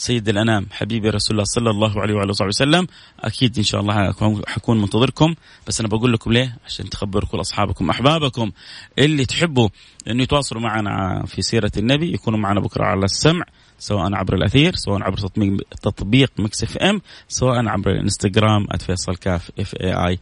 سيد 0.00 0.28
الأنام 0.28 0.66
حبيبي 0.70 1.10
رسول 1.10 1.32
الله 1.32 1.44
صلى 1.44 1.70
الله 1.70 2.00
عليه 2.00 2.14
وعلى 2.14 2.32
اله 2.32 2.46
وسلم. 2.46 2.86
أكيد 3.20 3.58
إن 3.58 3.62
شاء 3.64 3.80
الله 3.80 4.12
حكون 4.46 4.80
منتظركم. 4.80 5.34
بس 5.66 5.80
أنا 5.80 5.88
بقول 5.88 6.12
لكم 6.12 6.32
ليه؟ 6.32 6.56
عشان 6.66 6.90
تخبروا 6.90 7.28
كل 7.28 7.40
اصحابكم 7.40 7.90
أحبابكم. 7.90 8.50
اللي 8.98 9.24
تحبوا 9.24 9.68
إنه 10.08 10.22
يتواصلوا 10.22 10.62
معنا 10.62 11.24
في 11.26 11.42
سيرة 11.42 11.72
النبي 11.76 12.14
يكونوا 12.14 12.38
معنا 12.38 12.60
بكرة 12.60 12.84
على 12.84 13.04
السمع 13.04 13.44
سواء 13.78 14.14
عبر 14.14 14.34
الأثير 14.34 14.74
سواء 14.74 15.02
عبر 15.02 15.16
تطبيق 15.18 15.60
تطبيق 15.82 16.32
Mix 16.38 16.62
FM 16.62 17.00
سواء 17.28 17.68
عبر 17.68 17.90
الإنستغرام 17.90 18.66
@فيصل 18.66 19.16
كاف 19.16 19.50
F 19.58 19.74
A 19.74 20.08
I 20.08 20.18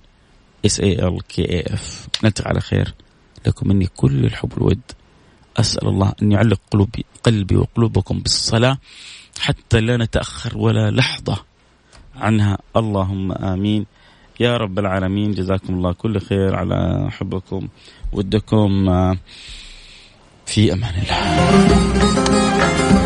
S 0.67 0.81
A 0.81 0.93
L 0.93 1.21
K 1.29 1.53
A 1.53 1.75
F. 1.75 2.09
نلتقي 2.25 2.49
على 2.49 2.61
خير. 2.61 2.95
لكم 3.47 3.69
مني 3.69 3.87
كل 3.87 4.25
الحب 4.25 4.53
والود. 4.53 4.81
أسأل 5.57 5.89
الله 5.89 6.13
أن 6.23 6.33
يعلق 6.33 6.61
قلوبي 6.71 7.05
قلبي 7.23 7.57
وقلوبكم 7.57 8.19
بالصلاة. 8.19 8.79
حتى 9.41 9.81
لا 9.81 9.97
نتأخر 9.97 10.59
ولا 10.59 10.91
لحظة 10.91 11.45
عنها. 12.17 12.59
اللهم 12.77 13.33
آمين. 13.33 13.87
يا 14.41 14.57
رب 14.57 14.79
العالمين 14.79 15.33
جزاكم 15.33 15.75
الله 15.75 15.93
كل 15.93 16.21
خير 16.21 16.57
على 16.57 17.09
حبكم 17.11 17.69
ودكم. 18.13 18.87
في 20.47 20.73
أمان 20.73 20.95
الله. 21.03 22.98